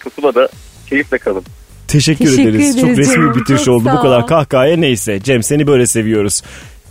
[0.00, 0.48] Pusula'da
[0.88, 1.44] keyifle kalın.
[1.88, 2.80] Teşekkür, Teşekkür ederiz.
[2.80, 3.90] Çok ederiz resmi Cem, bir bitiriş çok oldu.
[3.98, 5.20] Bu kadar kahkahaya neyse.
[5.20, 6.42] Cem seni böyle seviyoruz.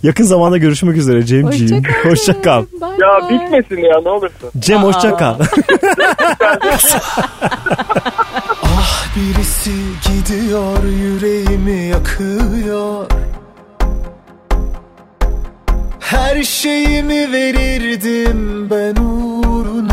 [0.02, 1.82] Yakın zamanda görüşmek üzere Cemciğim.
[2.02, 2.64] Hoşça kal.
[2.82, 4.50] Ya bitmesin ya ne olursun.
[4.58, 5.34] Cem hoşça kal.
[8.62, 9.70] Ah birisi
[10.02, 13.06] gidiyor yüreğimi yakıyor
[16.00, 19.89] Her şeyimi verirdim ben uğruna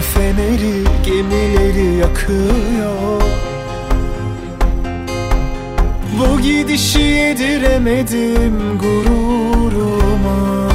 [0.00, 3.22] feneri gemileri yakıyor.
[6.18, 10.68] Bu gidişi yediremedim gururuma.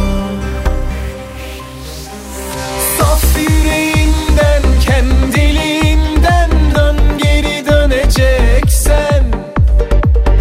[2.97, 9.23] Saf yüreğinden kendiliğinden dön geri döneceksen.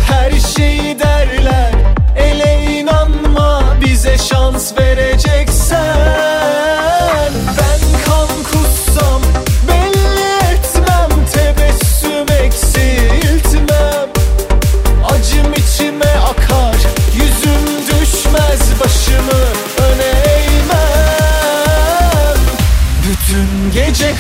[0.09, 1.73] Her şeyi derler
[2.17, 5.34] ele inanma bize şans vereceksen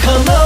[0.04, 0.43] Come on.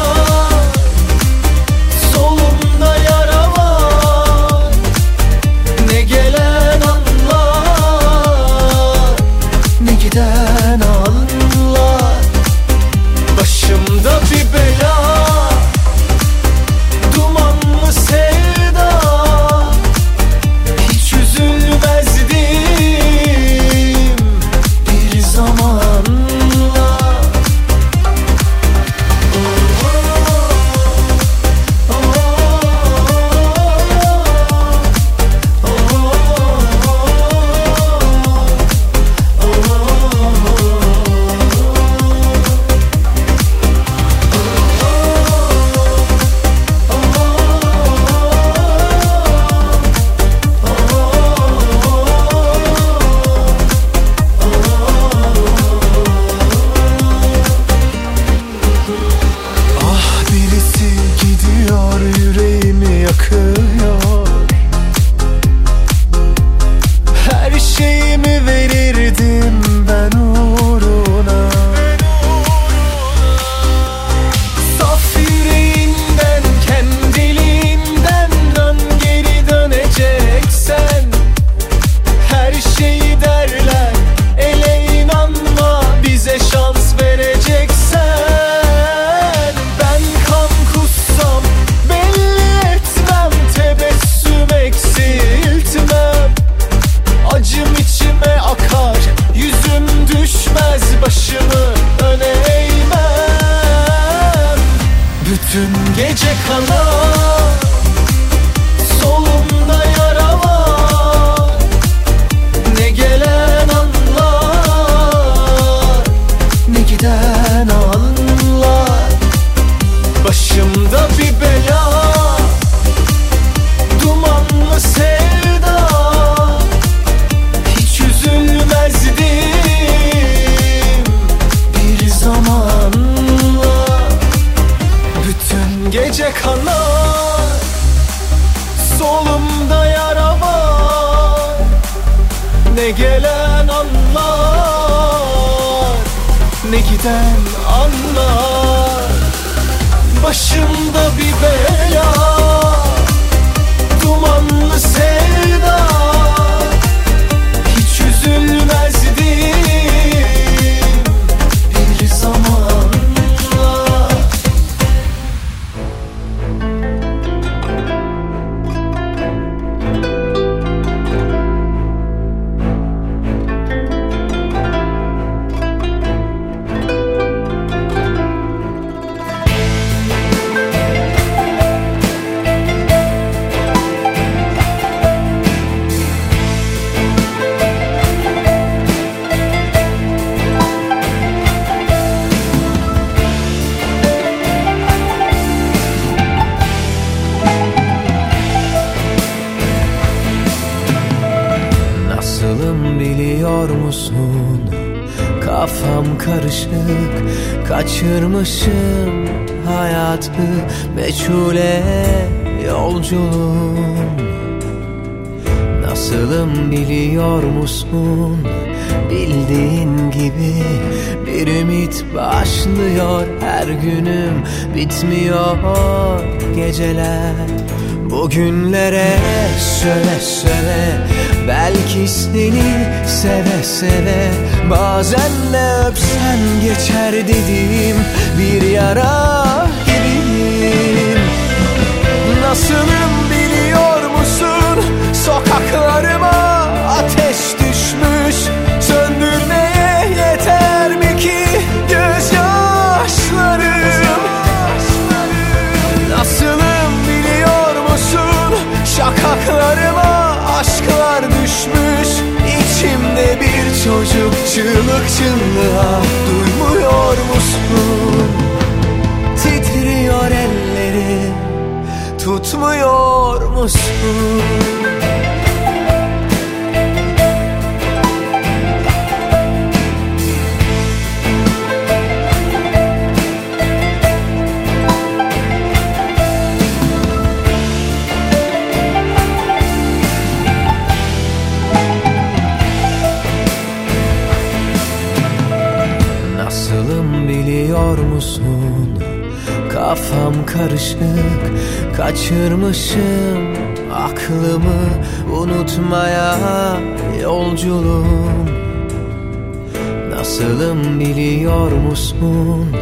[310.39, 312.77] Nasılım biliyor musun?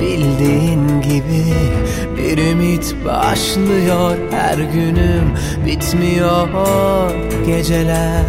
[0.00, 1.54] Bildiğin gibi
[2.18, 5.34] bir ümit başlıyor her günüm.
[5.66, 6.48] Bitmiyor
[7.46, 8.24] geceler.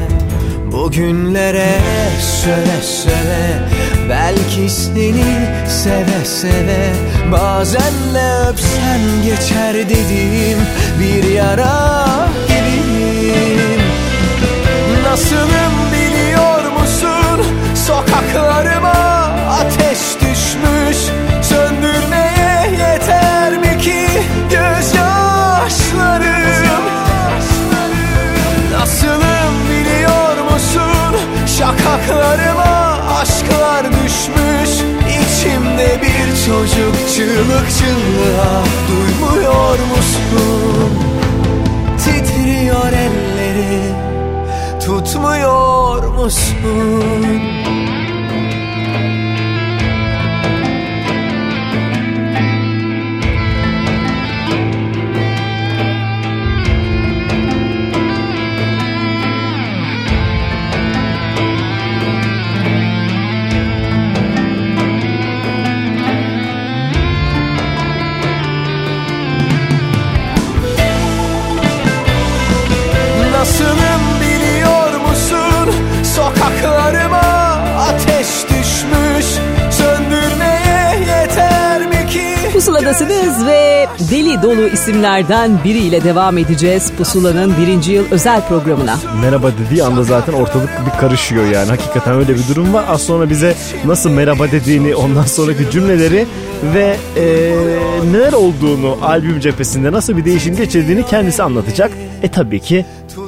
[0.71, 1.79] Bugünlere
[2.21, 3.69] söve söve
[4.09, 6.93] Belki seni seve seve
[7.31, 10.59] Bazen ne öpsen geçer dediğim
[10.99, 13.81] Bir yara gibiyim.
[15.03, 15.90] Nasılım
[18.35, 20.97] Yanaklarıma ateş düşmüş.
[21.41, 24.07] Söndürmeye yeter mi ki
[24.49, 26.31] gözyaşlarım
[28.71, 31.15] Nasılım biliyor musun?
[31.57, 34.71] Şakaklarıma aşklar düşmüş.
[35.09, 40.91] İçimde bir çocuk çığlık çığlığa Duymuyor musun?
[41.97, 43.81] Titriyor elleri
[44.85, 47.41] Tutmuyor musun?
[82.81, 88.97] Pusuladasınız ve deli dolu isimlerden biriyle devam edeceğiz Pusula'nın birinci yıl özel programına.
[89.21, 91.69] Merhaba dediği anda zaten ortalık bir karışıyor yani.
[91.69, 92.85] Hakikaten öyle bir durum var.
[92.89, 93.55] Az sonra bize
[93.85, 96.27] nasıl merhaba dediğini, ondan sonraki cümleleri
[96.73, 97.25] ve e,
[98.11, 101.91] neler olduğunu albüm cephesinde nasıl bir değişim geçirdiğini kendisi anlatacak.
[102.23, 102.85] E tabii ki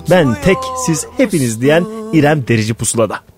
[0.10, 3.33] ben tek siz hepiniz diyen İrem Derici Pusula'da.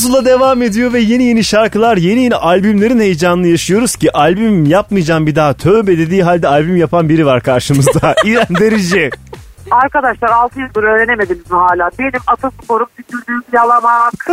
[0.00, 5.26] Pusula devam ediyor ve yeni yeni şarkılar, yeni yeni albümlerin heyecanını yaşıyoruz ki albüm yapmayacağım
[5.26, 8.14] bir daha tövbe dediği halde albüm yapan biri var karşımızda.
[8.24, 9.10] İrem Derici.
[9.70, 11.90] Arkadaşlar 6 yıldır öğrenemediniz mi hala?
[11.98, 14.12] Benim atasporum tükürdüğüm yalamak.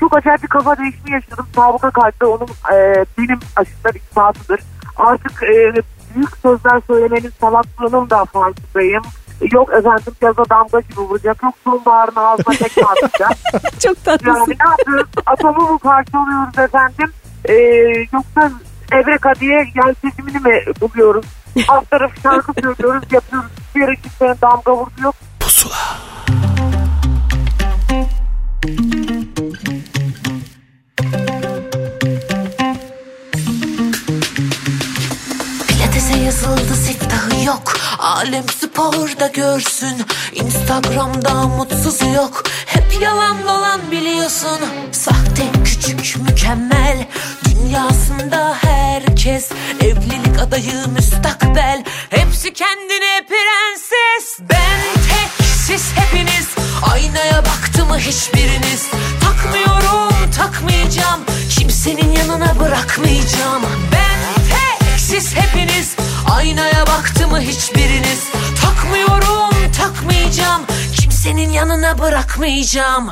[0.00, 1.46] Çok acayip bir kafa değişimi yaşadım.
[1.54, 4.60] Sabıka kalpte onun e, benim aşımda ispatıdır.
[4.96, 5.72] Artık e,
[6.14, 9.02] büyük sözler söylemenin salaklığının da farkındayım.
[9.52, 11.42] Yok efendim gaza damga gibi vuracak.
[11.42, 13.32] Yok sonbaharın ağzına tekme atacak.
[13.80, 14.38] Çok tatlısın.
[14.38, 15.06] Yani ne yapıyoruz?
[15.26, 17.12] Atomu mu parçalıyoruz efendim?
[17.48, 17.54] Ee,
[18.12, 18.50] yoksa
[18.92, 21.26] Evreka diye yer seçimini mi buluyoruz?
[21.68, 23.50] Alt tarafı şarkı söylüyoruz, yapıyoruz.
[23.74, 25.14] Bir yere kimsenin damga vurdu yok.
[36.26, 37.72] Yazıldı siftahı yok.
[37.98, 42.42] Alem sporda görsün Instagram'da mutsuz yok.
[42.66, 44.60] Hep yalan dolan biliyorsun
[44.92, 47.06] Sahte küçük mükemmel.
[47.44, 49.50] Dünyasında herkes
[49.80, 51.84] Evlilik adayı müstakbel.
[52.10, 54.38] Hepsi kendine prenses.
[54.40, 56.48] Ben tek siz hepiniz.
[56.92, 58.86] Aynaya baktı mı hiçbiriniz?
[59.20, 61.20] Takmıyorum takmayacağım.
[61.50, 63.62] Kimsenin yanına bırakmayacağım.
[63.92, 65.96] Ben tek siz hepiniz
[66.30, 68.28] Aynaya baktı mı hiçbiriniz?
[68.64, 70.62] Takmıyorum takmayacağım.
[71.00, 73.10] Kimsenin yanına bırakmayacağım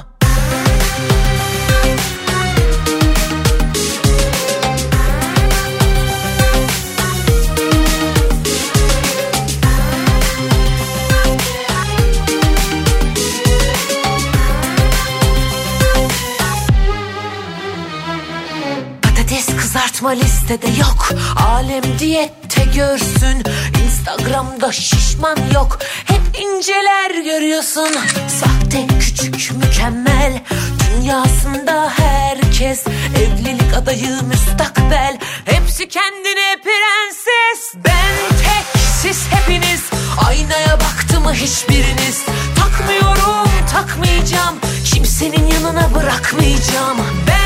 [19.95, 21.09] kızartma listede yok.
[21.37, 23.43] Alem diyette görsün.
[23.85, 25.79] Instagram'da şişman yok.
[26.05, 27.89] Hep inceler görüyorsun.
[28.29, 30.43] Sahte küçük mükemmel.
[30.85, 32.85] Dünyasında herkes.
[33.17, 35.19] Evlilik adayı müstakbel.
[35.45, 37.75] Hepsi kendine prenses.
[37.75, 39.83] Ben tek siz hepiniz.
[40.29, 42.25] Aynaya baktı mı hiçbiriniz?
[42.59, 44.55] Takmıyorum takmayacağım.
[44.85, 46.99] Kimsenin yanına bırakmayacağım.
[47.29, 47.44] Ben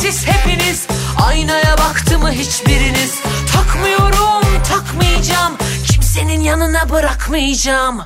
[0.00, 0.86] siz hepiniz
[1.26, 3.14] Aynaya baktı mı hiçbiriniz?
[3.54, 5.52] Takmıyorum takmayacağım.
[5.92, 8.00] Kimsenin yanına bırakmayacağım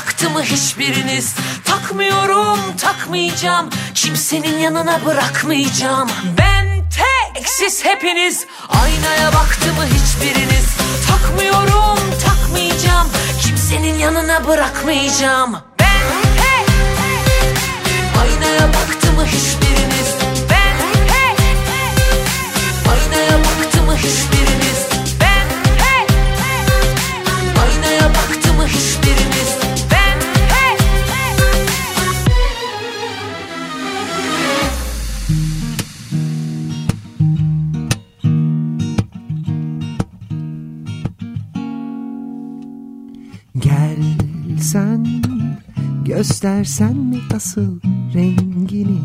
[0.00, 1.34] baktı mı hiçbiriniz?
[1.64, 3.70] Takmıyorum takmayacağım.
[3.94, 6.08] Kimsenin yanına bırakmayacağım.
[6.38, 8.46] Ben tek siz hepiniz.
[8.68, 10.66] Aynaya baktı mı hiçbiriniz?
[11.08, 13.08] Takmıyorum takmayacağım.
[13.42, 15.52] Kimsenin yanına bırakmayacağım.
[15.78, 16.68] Ben tek
[18.20, 20.16] Aynaya baktı mı hiçbiriniz?
[20.50, 20.76] Ben
[21.08, 21.56] tek
[22.92, 24.86] Aynaya baktı mı hiçbiriniz?
[25.20, 25.48] Ben
[25.78, 26.16] tek
[27.58, 29.39] Aynaya baktı mı hiçbiriniz
[44.72, 45.06] sen
[46.04, 47.80] göstersen mi asıl
[48.14, 49.00] rengini?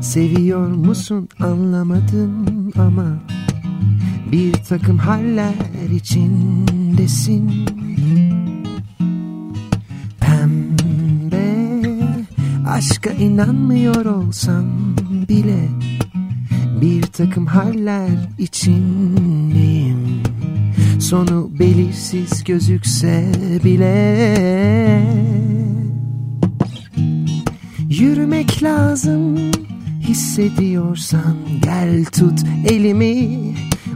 [0.00, 3.06] Seviyor musun anlamadım ama
[4.32, 5.54] Bir takım haller
[5.94, 7.66] içindesin.
[10.20, 11.54] Pembe
[12.66, 14.64] aşka inanmıyor olsam
[15.28, 15.68] bile
[16.80, 20.22] Bir takım haller içindeyim
[21.04, 23.32] Sonu belirsiz gözükse
[23.64, 24.26] bile.
[27.78, 29.36] Yürümek lazım
[30.00, 33.54] hissediyorsan Gel tut elimi.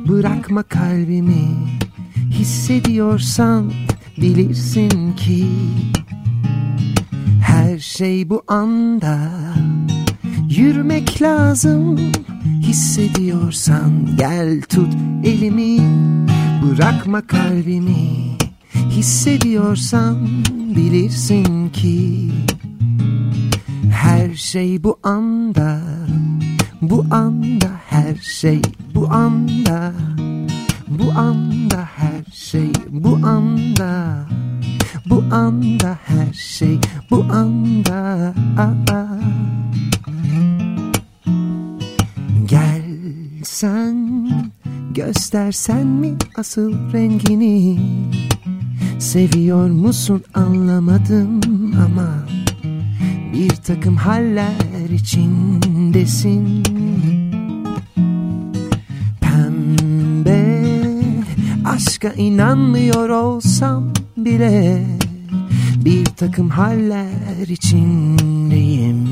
[0.09, 1.49] Bırakma kalbimi
[2.31, 3.73] Hissediyorsan
[4.17, 5.47] bilirsin ki
[7.43, 9.31] Her şey bu anda.
[10.51, 11.99] Yürümek lazım
[12.63, 14.95] hissediyorsan Gel tut
[15.25, 15.79] elimi
[16.69, 18.37] Bırakma kalbimi
[18.75, 20.29] Hissediyorsan
[20.77, 22.31] bilirsin ki
[23.93, 25.81] her şey bu anda
[26.83, 28.63] bu anda her şey
[28.95, 29.93] bu anda
[30.89, 34.27] bu anda her şey bu anda
[35.07, 36.79] bu anda her şey
[37.11, 38.35] bu anda.
[42.47, 42.83] Gel
[43.43, 44.29] sen
[44.95, 47.79] göstersen mi asıl rengini?
[48.99, 51.41] Seviyor musun anlamadım
[51.87, 52.09] ama
[53.33, 56.63] Bir takım haller içindesin.
[59.21, 60.65] Pembe
[61.65, 64.85] aşka inanmıyor olsam bile
[65.85, 69.09] Bir takım haller içindeyim.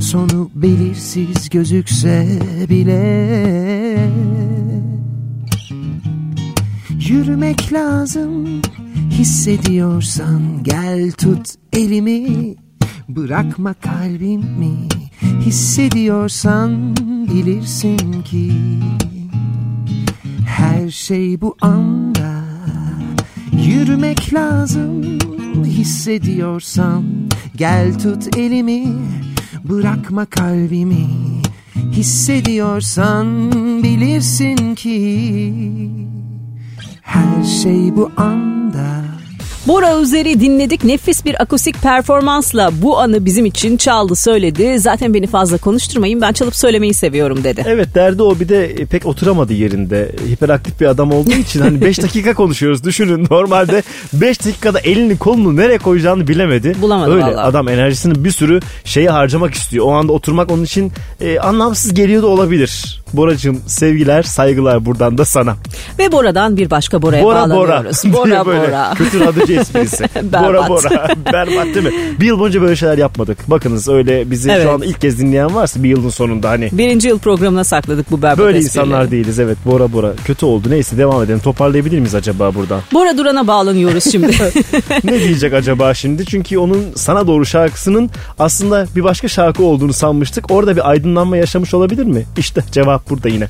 [0.00, 2.38] Sonu belirsiz gözükse
[2.70, 4.08] bile
[7.08, 8.62] Yürümek lazım.
[9.10, 12.54] Hissediyorsan gel tut elimi.
[13.08, 14.88] Bırakma kalbimi.
[15.40, 16.96] Hissediyorsan
[17.28, 18.52] bilirsin ki
[20.46, 22.44] Her şey bu anda.
[23.66, 25.18] Yürümek lazım.
[25.64, 27.04] Hissediyorsan
[27.56, 28.84] Gel tut elimi.
[29.64, 31.06] Bırakma kalbimi.
[31.92, 33.52] Hissediyorsan
[33.82, 36.21] bilirsin ki
[37.12, 39.02] Her şey bu anda
[39.68, 40.84] Bora Üzer'i dinledik.
[40.84, 44.78] Nefis bir akustik performansla bu anı bizim için çaldı söyledi.
[44.78, 47.64] Zaten beni fazla konuşturmayın ben çalıp söylemeyi seviyorum dedi.
[47.66, 50.12] Evet derdi o bir de pek oturamadı yerinde.
[50.30, 53.26] Hiperaktif bir adam olduğu için hani 5 dakika konuşuyoruz düşünün.
[53.30, 53.82] Normalde
[54.12, 56.76] 5 dakikada elini kolunu nereye koyacağını bilemedi.
[56.82, 57.36] Bulamadı Öyle vallahi.
[57.40, 59.86] adam enerjisini bir sürü şeye harcamak istiyor.
[59.86, 63.01] O anda oturmak onun için e, anlamsız geliyor da olabilir.
[63.12, 65.56] Boracığım sevgiler saygılar buradan da sana.
[65.98, 67.50] Ve Bora'dan bir başka Bora'ya Bora Bora.
[67.50, 68.02] bağlanıyoruz.
[68.02, 68.94] diye Bora böyle Bora.
[68.94, 70.04] Kötü radıcı esprisi.
[70.22, 71.08] Bora Bora.
[71.32, 71.92] Berbat değil mi?
[72.20, 73.50] Bir yıl boyunca böyle şeyler yapmadık.
[73.50, 74.62] Bakınız öyle bizi Evet.
[74.62, 78.22] şu an ilk kez dinleyen varsa bir yılın sonunda hani Birinci yıl programına sakladık bu
[78.22, 78.86] berbat Böyle esprileri.
[78.86, 83.18] insanlar değiliz evet Bora Bora kötü oldu neyse devam edelim toparlayabilir miyiz acaba buradan Bora
[83.18, 84.32] Duran'a bağlanıyoruz şimdi.
[85.04, 90.50] ne diyecek acaba şimdi çünkü onun sana doğru şarkısının aslında bir başka şarkı olduğunu sanmıştık
[90.50, 93.48] orada bir aydınlanma yaşamış olabilir mi İşte cevap burada yine.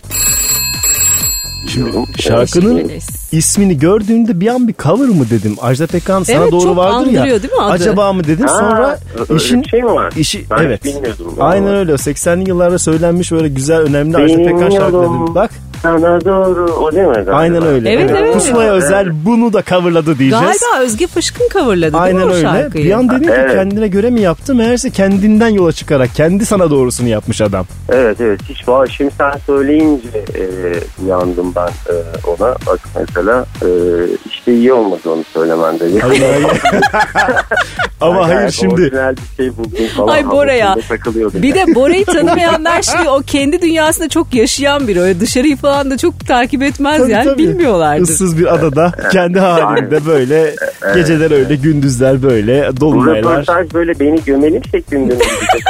[1.69, 2.91] Şimdi şarkının
[3.33, 5.57] ismini gördüğümde bir an bir cover mı dedim?
[5.63, 7.25] Ajda Pekkan sana Evet, doğru vardır ya.
[7.25, 7.73] değil mi adı?
[7.73, 8.47] acaba mı dedim?
[8.47, 8.99] Ha, sonra
[9.37, 10.13] işin şey mi var?
[10.17, 10.85] işi Ben evet.
[10.85, 11.35] bilmiyordum.
[11.41, 11.93] aynen öyle.
[11.93, 15.35] 80'li yıllarda söylenmiş böyle güzel önemli Ajda Pekkan şarkıları.
[15.35, 15.51] Bak
[15.83, 17.15] Sana doğru o değil mi?
[17.15, 17.33] galiba?
[17.33, 17.91] Aynen öyle.
[17.93, 18.35] Evet, evet.
[18.35, 20.61] Pusula'ya özel bunu da coverladı diyeceğiz.
[20.61, 22.43] Galiba Özge Fışkın coverladı değil Aynen mi o öyle.
[22.43, 22.85] şarkıyı?
[22.85, 23.53] Bir an dedim ki Evet.
[23.53, 24.55] kendine göre mi yaptı?
[24.55, 27.67] Meğerse kendinden yola çıkarak kendi sana doğrusunu yapmış adam.
[27.89, 28.63] Evet evet hiç.
[28.97, 30.45] Şimdi sen söyleyince e,
[31.05, 31.95] uyandım ben e,
[32.27, 32.55] ona.
[32.67, 33.69] Bak mesela e,
[34.31, 36.01] işte iyi olmadı onu söylemende.
[36.01, 36.61] Hayır, hayır.
[38.01, 40.09] Ama Yani hayır şimdi Orijinal bir şey buldum falan.
[40.15, 40.77] Ay Bora ya.
[41.35, 45.01] Bir de Bora'yı tanımayanlar şimdi o kendi dünyasında çok yaşayan biri.
[45.01, 47.39] Öyle dışarıyı falan da çok takip etmez Tabii, yani tabii.
[47.39, 48.03] bilmiyorlardır.
[48.03, 50.55] ıssız bir adada kendi halinde böyle
[50.95, 53.23] geceler öyle gündüzler böyle Bu dolunaylar.
[53.23, 55.15] röportaj böyle beni gömelim şeklinde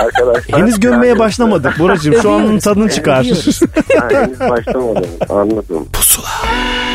[0.05, 0.59] arkadaşlar?
[0.61, 2.15] Henüz gömmeye başlamadık Boracığım.
[2.23, 3.25] Şu an tadını çıkar.
[3.25, 5.87] henüz başlamadım anladım.
[5.95, 6.92] Buralardan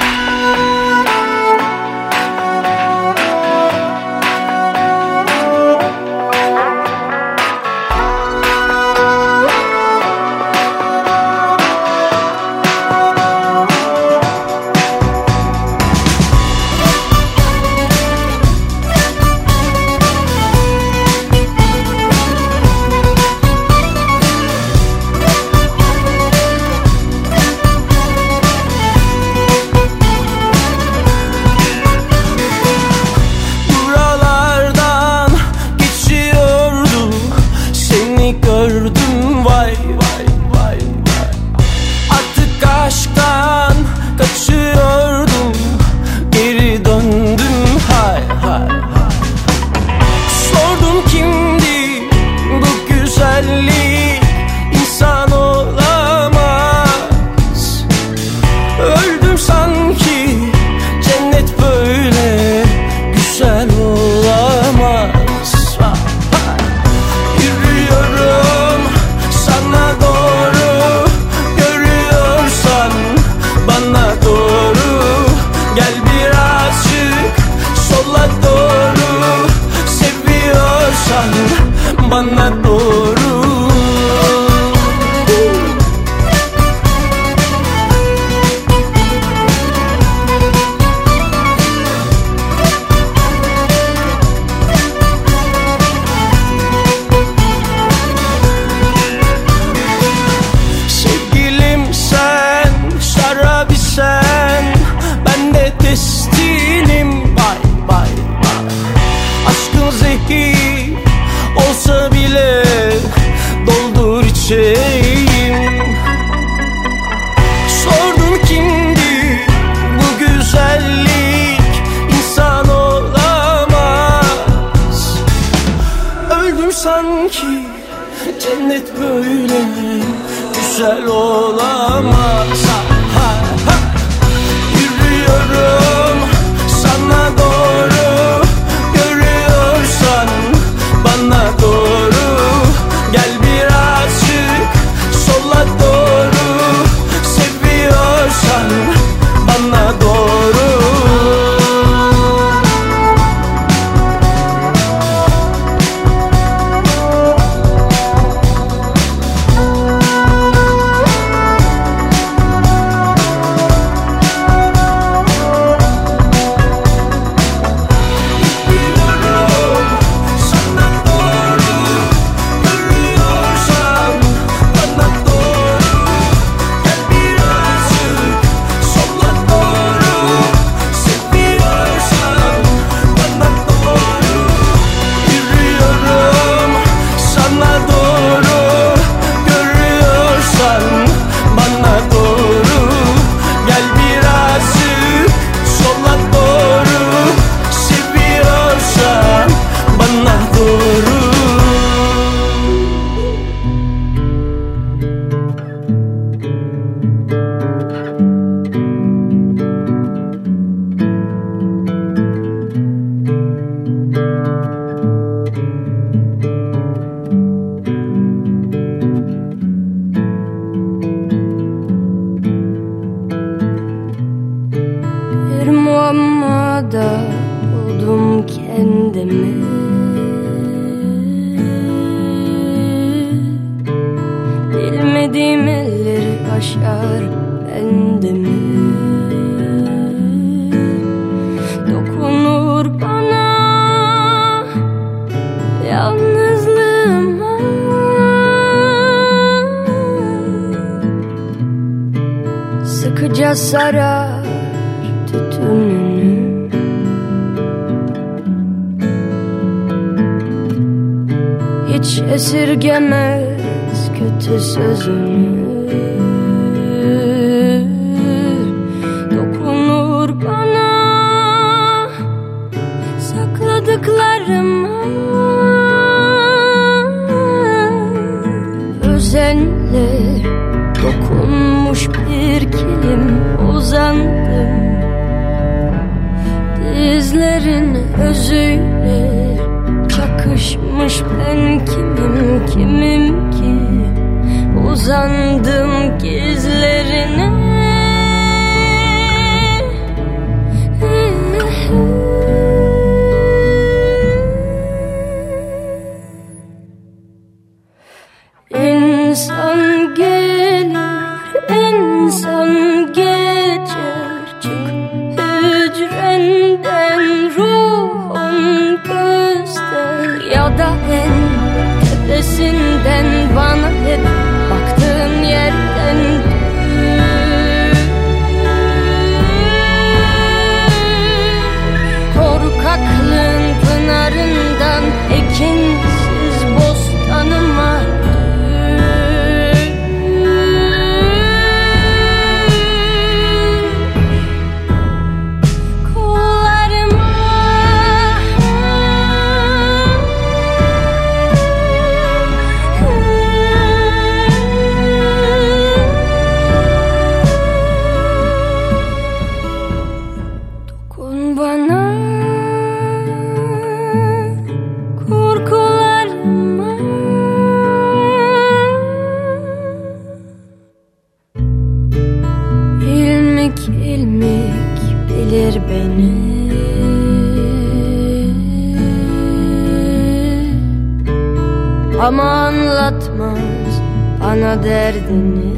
[384.83, 385.76] derdini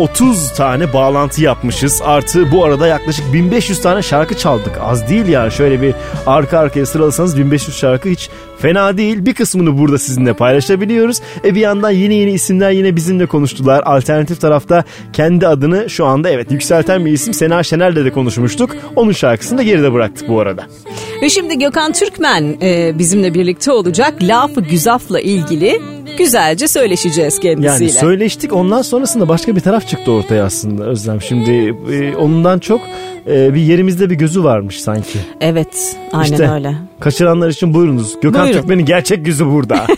[0.00, 2.02] 130 tane bağlantı yapmışız.
[2.04, 4.78] Artı bu arada yaklaşık 1500 tane şarkı çaldık.
[4.80, 5.52] Az değil yani.
[5.52, 5.94] Şöyle bir
[6.26, 9.26] arka arkaya sıralasanız 1500 şarkı hiç fena değil.
[9.26, 11.20] Bir kısmını burada sizinle paylaşabiliyoruz.
[11.44, 13.82] E bir yandan yeni yeni isimler yine bizimle konuştular.
[13.86, 18.76] Alternatif tarafta kendi adını şu anda evet yükselten bir isim Sena Şener'le de konuşmuştuk.
[18.96, 20.66] Onun şarkısını da geride bıraktık bu arada.
[21.22, 24.14] Ve şimdi Gökhan Türkmen e, bizimle birlikte olacak.
[24.22, 25.80] Lafı Güzaf'la ilgili
[26.20, 27.84] Güzelce söyleşeceğiz kendisiyle.
[27.84, 31.22] Yani söyleştik ondan sonrasında başka bir taraf çıktı ortaya aslında Özlem.
[31.22, 31.50] Şimdi
[31.92, 32.80] e, ondan çok
[33.26, 35.18] e, bir yerimizde bir gözü varmış sanki.
[35.40, 36.74] Evet aynen İşte, öyle.
[37.00, 38.20] Kaçıranlar için buyurunuz.
[38.20, 38.60] Gökhan Buyurun.
[38.60, 39.86] Türkmen'in gerçek yüzü burada.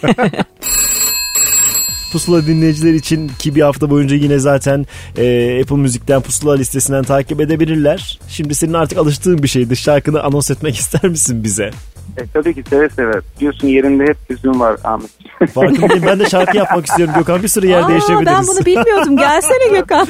[2.13, 4.87] Pusula dinleyiciler için ki bir hafta boyunca yine zaten
[5.19, 8.19] e, Apple Müzik'ten Pusula listesinden takip edebilirler.
[8.29, 9.77] Şimdi senin artık alıştığın bir şeydi.
[9.77, 11.71] Şarkını anons etmek ister misin bize?
[12.17, 13.13] E, tabii ki seve seve.
[13.37, 15.11] Biliyorsun yerinde hep gözüm var Ahmet.
[15.55, 17.43] Farkındayım ben de şarkı yapmak istiyorum Gökhan.
[17.43, 18.33] Bir sürü yer Aa, değiştirebiliriz.
[18.33, 19.17] ben bunu bilmiyordum.
[19.17, 20.07] Gelsene Gökhan.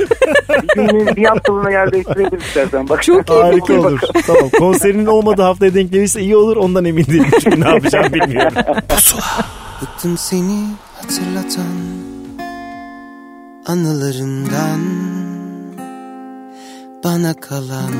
[0.76, 2.88] bir, bir haftalığına yer değiştirebiliriz istersen.
[2.88, 3.02] Bak.
[3.02, 4.00] Çok iyi Harika olur.
[4.26, 6.56] tamam konserinin olmadığı haftaya denk gelirse iyi olur.
[6.56, 7.26] Ondan emin değilim.
[7.42, 8.52] Çünkü ne yapacağım bilmiyorum.
[9.82, 10.64] Bıktım seni
[11.00, 11.72] hatırlatan
[13.66, 14.80] anılarından
[17.04, 17.92] Bana kalan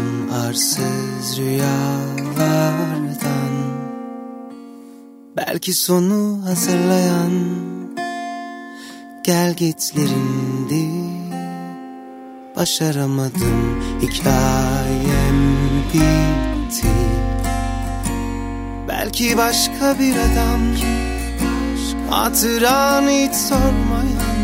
[0.49, 3.13] arsız rüyalardan
[5.37, 7.33] Belki sonu hazırlayan
[9.25, 10.89] gel gitlerindi.
[12.57, 15.57] Başaramadım hikayem
[15.95, 16.87] bitti.
[18.89, 20.61] Belki başka bir adam
[22.11, 24.43] Hatıranı hiç sormayan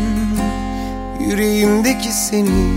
[1.19, 2.69] Yüreğimdeki seni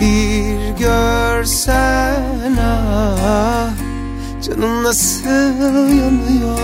[0.00, 3.70] bir görsen ah
[4.42, 6.58] Canım nasıl yanıyor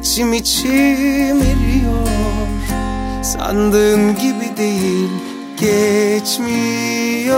[0.00, 2.06] İçim içim eriyor.
[3.22, 5.10] Sandığın gibi değil
[5.60, 7.30] geçmiyor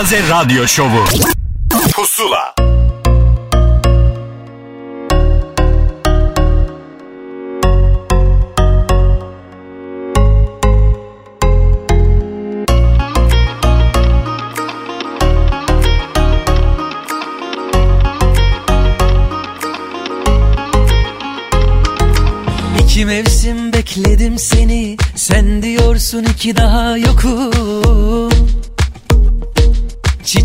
[0.00, 1.04] en taze radyo şovu.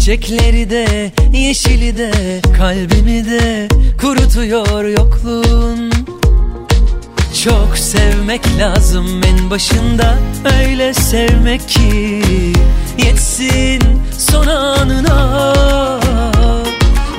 [0.06, 2.12] Çiçekleri de yeşili de
[2.58, 3.68] kalbimi de
[4.02, 5.92] kurutuyor yokluğun.
[7.44, 10.18] Çok sevmek lazım en başında
[10.62, 12.22] öyle sevmek ki
[13.06, 13.82] Yetsin
[14.18, 15.54] son anına.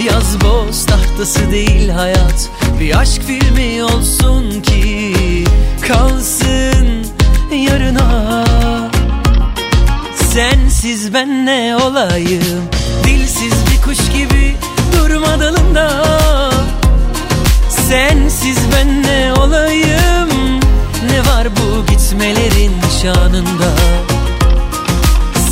[0.06, 2.50] Yaz boz tahtası değil hayat
[2.80, 5.14] Bir aşk filmi olsun ki
[5.88, 7.06] Kalsın
[7.68, 8.44] yarına
[10.36, 12.62] Sensiz ben ne olayım?
[13.04, 14.56] Dilsiz bir kuş gibi
[14.92, 16.02] durma dalında
[17.88, 20.60] Sensiz ben ne olayım?
[21.10, 22.72] Ne var bu gitmelerin
[23.02, 23.70] şanında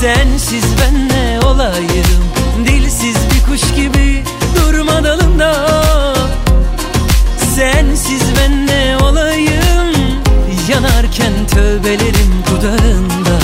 [0.00, 2.24] Sensiz ben ne olayım?
[2.68, 4.24] Dilsiz bir kuş gibi
[4.56, 5.54] durma dalında
[7.56, 9.94] Sensiz ben ne olayım?
[10.68, 13.43] Yanarken tövbelerim dudağında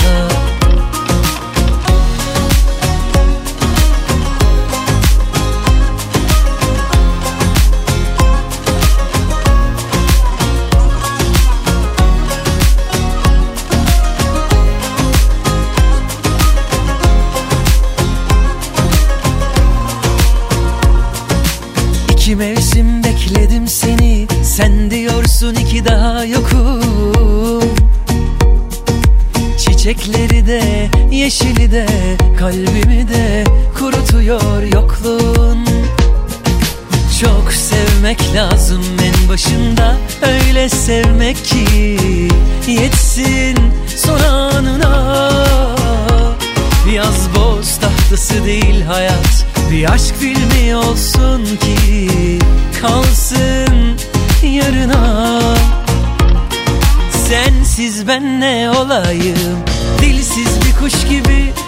[32.41, 33.43] Kalbimi de
[33.77, 35.65] kurutuyor yokluğun.
[37.21, 41.97] Çok sevmek lazım en başında Öyle sevmek ki
[42.67, 43.57] Yetsin
[43.97, 45.29] son anına
[46.93, 52.39] Yaz boz tahtası değil hayat Bir aşk filmi olsun ki
[52.81, 53.97] Kalsın
[54.43, 55.41] yarına.
[57.29, 59.57] Sensiz ben ne olayım
[60.01, 61.60] Dilsiz bir kuş gibi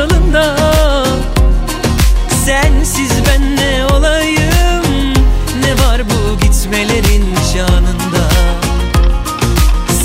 [0.00, 0.56] dalında.
[2.44, 5.14] Sensiz ben ne olayım
[5.62, 8.24] Ne var bu gitmelerin şanında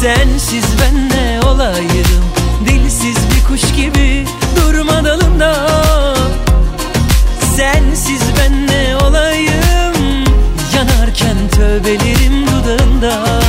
[0.02, 2.24] Sensiz ben ne olayım
[2.66, 5.68] Dilsiz bir kuş gibi durma dalında.
[7.56, 10.26] Sensiz ben ne olayım
[10.76, 13.45] Yanarken tövbelerim dudağında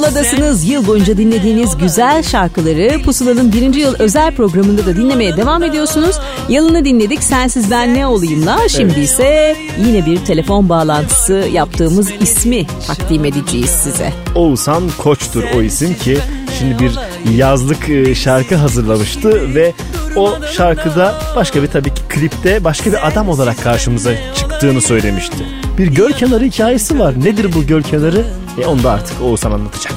[0.00, 0.64] Pusuladasınız.
[0.64, 6.16] Yıl boyunca dinlediğiniz güzel şarkıları Pusula'nın birinci yıl özel programında da dinlemeye devam ediyorsunuz.
[6.48, 8.68] Yılını dinledik Sensiz Ben Ne Olayım'la.
[8.68, 9.04] Şimdi Evet.
[9.04, 9.56] ise
[9.86, 14.12] yine bir telefon bağlantısı yaptığımız ismi takdim edeceğiz size.
[14.34, 16.18] Oğuzhan Koç'tur o isim ki
[16.58, 16.92] şimdi bir
[17.36, 19.72] yazlık e, şarkı hazırlamıştı ve
[20.16, 25.36] o şarkıda başka bir tabii ki klipte başka bir adam olarak karşımıza çıktığını söylemişti.
[25.78, 27.14] Bir göl kenarı hikayesi var.
[27.24, 28.24] Nedir bu göl kenarı?
[28.60, 29.92] E onu da artık Oğuzhan anlatacak.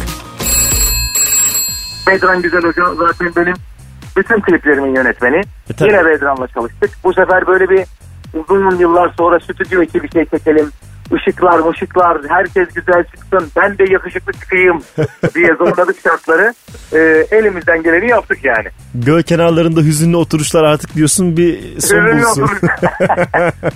[2.07, 3.55] Bedran Güzel Hoca zaten benim
[4.17, 5.41] bütün kliplerimin yönetmeni.
[5.69, 5.91] E, tabii.
[5.91, 6.89] Yine Bedran'la çalıştık.
[7.03, 7.85] Bu sefer böyle bir
[8.33, 10.71] uzun yıllar sonra stüdyo içi bir şey çekelim.
[11.15, 14.81] Işıklar, ışıklar, herkes güzel çıksın, ben de yakışıklı çıkayım
[15.35, 16.53] diye zorladık şartları.
[16.93, 18.67] Ee, elimizden geleni yaptık yani.
[18.95, 22.41] Göl kenarlarında hüzünlü oturuşlar artık diyorsun bir son Hüzünlü bulsun.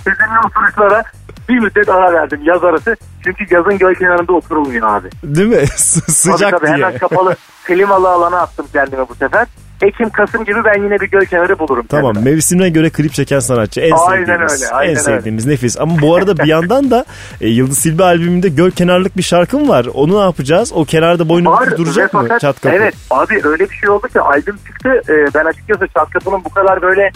[0.06, 1.02] Hüzünlü oturuşlara
[1.48, 2.96] bir müddet ara verdim yaz arası.
[3.24, 5.08] Çünkü yazın göl kenarında oturulmuyor abi.
[5.24, 5.66] Değil mi?
[5.76, 6.86] Sı- Sıcak tabii, tabii, diye.
[6.86, 9.46] Hemen kapalı klimalı alana attım kendime bu sefer.
[9.82, 11.86] Ekim, Kasım gibi ben yine bir göl kenarı bulurum.
[11.88, 14.62] Tamam mevsimine göre klip çeken sanatçı en Aynen sevdiğimiz.
[14.62, 15.00] öyle, aynen en öyle.
[15.04, 15.80] sevdiğimiz nefis.
[15.80, 17.04] Ama bu arada bir yandan da
[17.40, 19.86] e, Yıldız Silbe albümünde göl kenarlık bir şarkım var.
[19.94, 20.72] Onu ne yapacağız?
[20.74, 22.20] O kenarda boynu Var bükük duracak mı?
[22.22, 22.76] fakat- Çat kapı.
[22.76, 24.88] Evet abi öyle bir şey oldu ki albüm çıktı.
[25.08, 27.10] Ee, ben açıkçası Çat Kapı'nın bu kadar böyle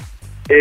[0.50, 0.56] e,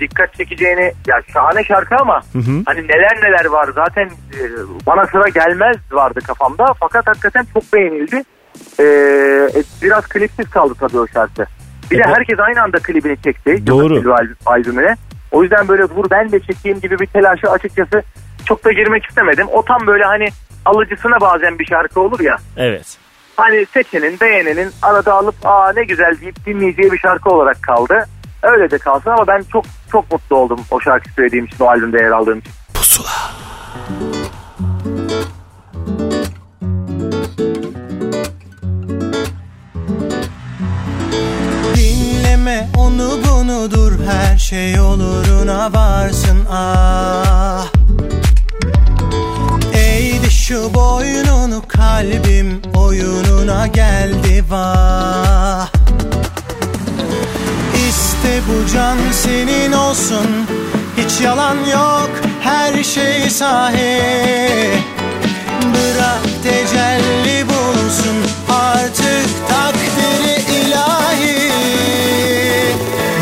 [0.00, 2.62] dikkat çekeceğini ya şahane şarkı ama Hı hı.
[2.66, 4.40] hani neler neler var zaten e,
[4.86, 8.22] bana sıra gelmez vardı kafamda fakat hakikaten çok beğenildi.
[8.80, 8.84] Ee,
[9.54, 11.46] e, biraz klipsiz kaldı tabii o şarkı.
[11.90, 12.16] Bir de Evet.
[12.16, 13.66] herkes aynı anda klibini çekti.
[13.66, 13.94] Doğru.
[13.94, 14.12] Yıldız
[14.46, 14.96] albümüne.
[15.32, 18.02] O yüzden böyle vur ben de çekeyim gibi bir telaşı açıkçası
[18.46, 19.46] çok da girmek istemedim.
[19.52, 20.28] O tam böyle hani
[20.64, 22.36] alıcısına bazen bir şarkı olur ya.
[22.56, 22.98] Evet.
[23.36, 28.04] Hani seçenin, beğenenin arada alıp aa ne güzel deyip dinleyeceği bir şarkı olarak kaldı.
[28.44, 32.02] Öyle de kalsın ama ben çok çok mutlu oldum o şarkı söylediğim için, o albümde
[32.02, 32.52] yer aldığım için.
[41.76, 47.66] Dinleme onu bunu dur her şey yoluna varsın ah.
[49.74, 55.73] Eğdi şu boynunu kalbim oyununa geldi vah
[57.94, 60.26] İste bu can senin olsun.
[60.96, 62.10] Hiç yalan yok
[62.40, 64.00] her şey sahi.
[65.74, 68.16] Bırak tecelli bulsun
[68.48, 71.52] artık takdiri ilahi.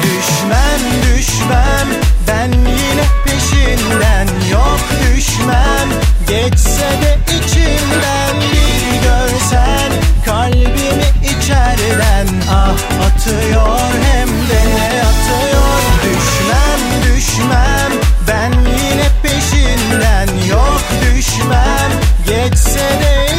[0.03, 1.89] Düşmem düşmem
[2.29, 4.27] ben yine peşinden.
[4.53, 4.81] Yok
[5.17, 5.89] düşmem
[6.29, 8.37] geçse de içimden.
[8.41, 9.93] Bir görsen
[10.27, 12.12] kalbimi içeriden
[12.51, 12.75] Ah
[13.07, 15.83] atıyor hem de ne atıyor.
[16.03, 17.93] Düşmem düşmem
[18.29, 20.47] ben yine peşinden.
[20.49, 21.91] Yok düşmem
[22.27, 23.32] geçse de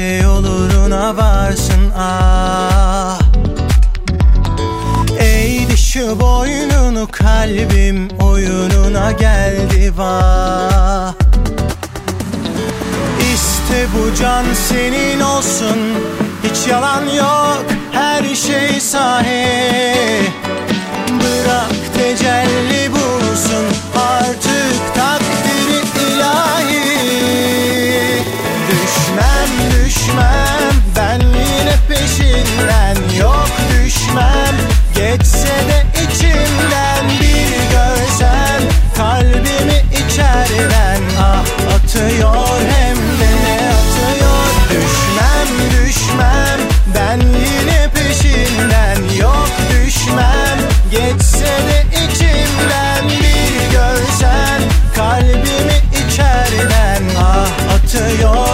[0.00, 3.20] şey oluruna varsın ah.
[5.18, 11.14] Eğdi şu boynunu kalbim oyununa geldi vah.
[13.34, 15.78] İşte bu can senin olsun
[16.44, 19.46] Hiç yalan yok her şey sahi.
[21.08, 23.64] Bırak tecelli bulsun
[23.96, 24.99] artık
[30.10, 30.74] Düşmem.
[30.96, 34.54] Ben yine peşinden Yok düşmem.
[34.94, 38.62] Geçse de içimden Bir görsen
[38.96, 41.00] kalbimi içeriden.
[41.20, 44.46] Ah atıyor hem de ne atıyor?
[44.70, 46.60] Düşmem düşmem.
[46.94, 50.58] Ben yine peşinden Yok düşmem.
[50.90, 54.60] Geçse de içimden Bir görsen
[54.96, 57.02] kalbimi içeriden.
[57.18, 58.49] Ah atıyor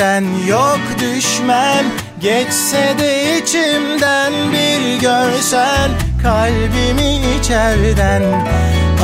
[0.00, 1.84] peşinden Yok düşmem.
[2.20, 5.90] Geçse de içimden Bir görsen
[6.22, 8.22] kalbimi içeriden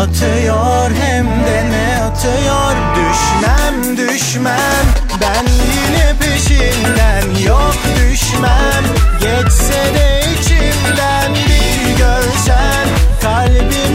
[0.01, 2.77] Atıyor hem de ne atıyor?
[2.97, 4.87] Düşmem düşmem
[5.21, 8.85] ben yine peşinden Yok düşmem.
[9.21, 12.87] Geçse de içimden Bir görsen
[13.23, 13.86] kalbimi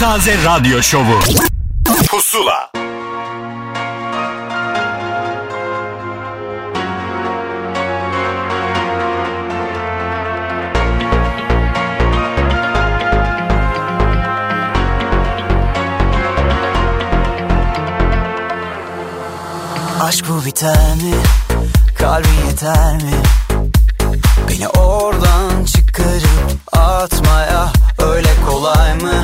[0.00, 1.20] Türkiye'nin en taze radyo şovu.
[2.08, 2.70] Pusula.
[20.02, 21.14] Aşk bu biter mi?
[21.98, 23.22] Kalbin yeter mi?
[24.48, 29.22] Beni oradan çıkarıp atmaya öyle kolay mı?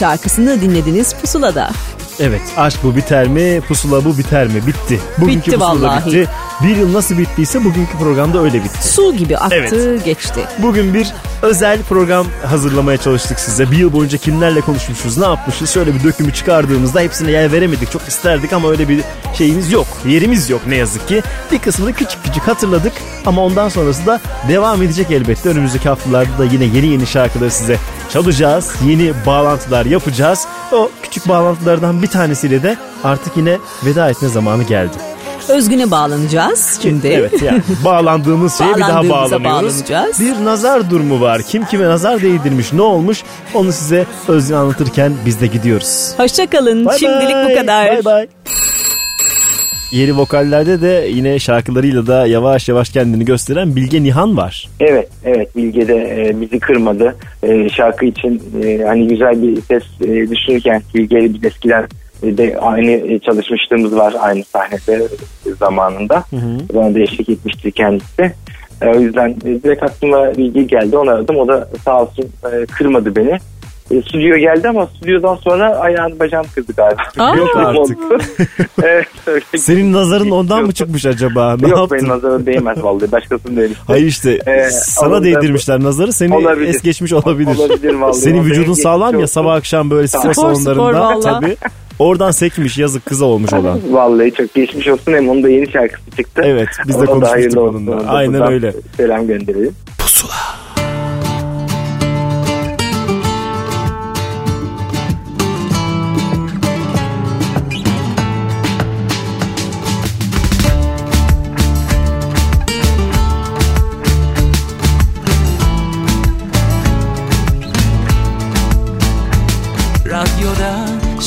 [0.00, 1.70] Şarkısını dinlediniz Pusula'da.
[2.20, 5.00] Evet aşk bu biter mi pusula bu biter mi bitti.
[5.18, 6.06] Bugünkü Bitti pusula vallahi.
[6.06, 6.28] bitti.
[6.64, 8.88] Bir yıl nasıl bittiyse bugünkü programda öyle bitti.
[8.88, 10.04] Su gibi aktı Evet.
[10.04, 10.40] geçti.
[10.58, 11.12] Bugün bir
[11.42, 13.70] özel program hazırlamaya çalıştık size.
[13.70, 15.70] Bir yıl boyunca kimlerle konuşmuşuz, ne yapmışız?
[15.70, 17.90] Şöyle bir dökümü çıkardığımızda hepsine yer veremedik.
[17.92, 19.00] Çok isterdik ama öyle bir
[19.38, 19.86] şeyimiz yok.
[20.06, 21.22] Yerimiz yok ne yazık ki.
[21.52, 22.92] Bir kısmını küçük küçük hatırladık
[23.26, 25.48] ama ondan sonrası da devam edecek elbette.
[25.48, 27.76] Önümüzdeki haftalarda da yine yeni yeni şarkıları size
[28.12, 28.72] çalacağız.
[28.88, 30.46] Yeni bağlantılar yapacağız.
[30.72, 34.92] O küçük bağlantılardan bir tanesiyle de artık yine veda etme zamanı geldi.
[35.48, 37.08] Özgün'e bağlanacağız şimdi.
[37.08, 39.44] Evet yani bağlandığımız şeye bir daha bağlanıyoruz.
[39.44, 40.20] bağlanacağız.
[40.20, 41.42] Bir nazar durumu var.
[41.42, 43.22] Kim kime nazar değdirmiş ne olmuş
[43.54, 46.12] onu size Özgün anlatırken biz de gidiyoruz.
[46.16, 46.88] Hoşçakalın.
[46.98, 47.50] Şimdilik bay.
[47.50, 47.88] bu kadar.
[47.88, 48.26] Bay bay.
[49.92, 54.68] Yeni vokallerde de yine şarkılarıyla da yavaş yavaş kendini gösteren Bilge Nihan var.
[54.80, 57.16] Evet, evet Bilge de e, bizi kırmadı.
[57.42, 61.86] E, şarkı için e, hani güzel bir ses e, düşünürken Bilge'yle biz eskiden
[62.22, 65.04] e, de aynı e, çalışmışlığımız var aynı sahnede
[65.46, 66.24] e, zamanında.
[66.74, 68.32] Bana da eşlik etmişti kendisi.
[68.82, 71.36] E, o yüzden e, direkt aklıma Bilge geldi onu aradım.
[71.36, 73.38] O da sağ olsun e, kırmadı beni.
[73.90, 77.02] E, stüdyo geldi ama stüdyodan sonra ayağını bacağını kırdı galiba.
[77.18, 77.34] Aa!
[77.66, 77.98] Artık.
[78.82, 79.44] evet, öyle.
[79.56, 81.56] Senin nazarın ondan mı çıkmış acaba?
[81.60, 81.98] Ne Yok yaptın?
[81.98, 83.12] benim nazarım değmez vallahi.
[83.12, 83.80] Başkasının demişti.
[83.86, 86.68] Hayır işte Ee, sana onu da- değdirmişler nazarı seni Olabilir.
[86.68, 87.56] es geçmiş olabilir.
[87.58, 88.16] Olabilir vallahi.
[88.16, 91.56] Senin vücudun sağlam ya sabah akşam böyle spor salonlarında tabii.
[91.98, 93.78] Oradan sekmiş yazık kıza olmuş olan.
[93.90, 96.42] Vallahi çok geçmiş olsun hem onun da yeni şarkısı çıktı.
[96.44, 98.02] Evet biz de Ona konuşmuştuk onunla.
[98.08, 98.72] Aynen öyle.
[98.96, 99.74] Selam gönderelim.
[100.00, 100.34] Radyoda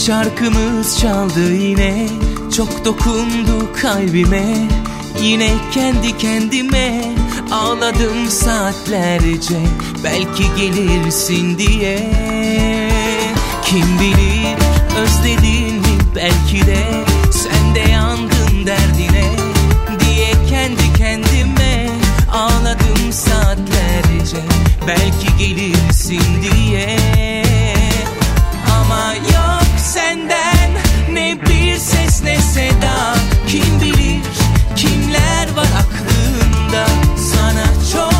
[0.07, 2.07] şarkımız çaldı yine.
[2.57, 4.45] Çok dokundu kalbime.
[5.21, 7.01] Yine kendi kendime
[7.51, 9.59] Ağladım saatlerce.
[10.03, 12.11] Belki gelirsin diye.
[13.65, 14.57] Kim bilir
[14.97, 17.05] özledin mi belki de?
[17.31, 19.31] Sen de yandın derdine
[19.99, 21.89] Diye kendi kendime
[22.33, 24.37] Ağladım saatlerce.
[24.87, 26.97] Belki gelirsin diye.
[28.79, 29.62] Ama yok
[30.13, 30.71] senden
[31.13, 33.15] ne bir ses ne seda.
[33.47, 34.21] Kim bilir
[34.75, 36.85] kimler var aklında?
[37.17, 38.12] Sana çok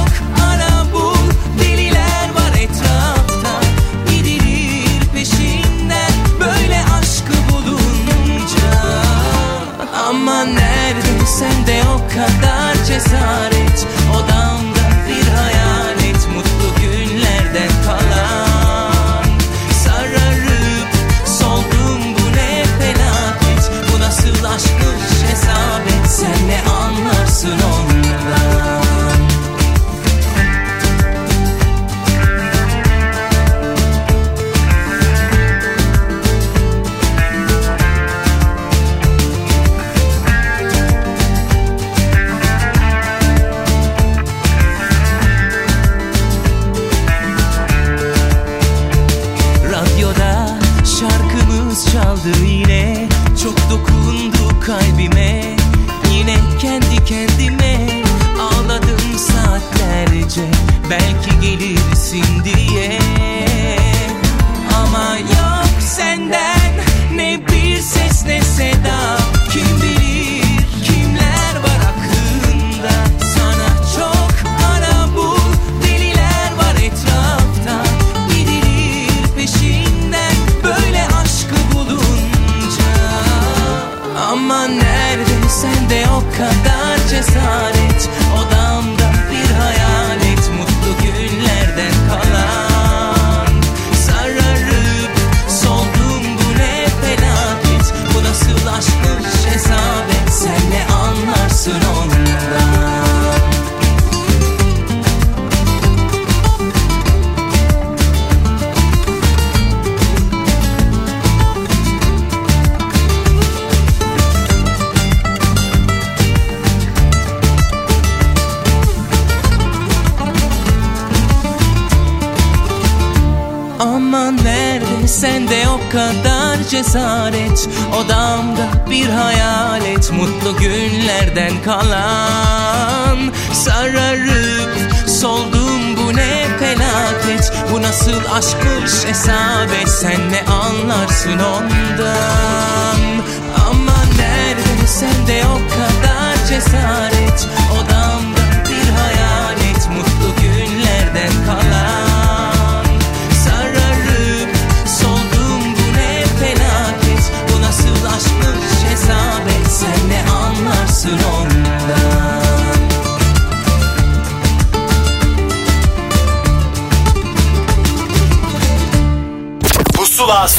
[131.53, 133.33] günlerden kalan.
[133.53, 137.53] Sararıp soldum bu ne felaket?
[137.71, 142.32] Bu nasıl aşkmış hesabet Sen ne anlarsın ondan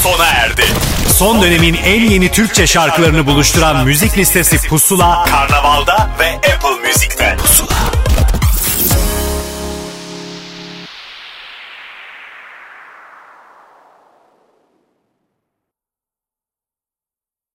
[0.05, 0.63] sona erdi.
[1.09, 6.11] Son dönemin en yeni Türkçe şarkılarını buluşturan müzik listesi Pusula, Karnaval'da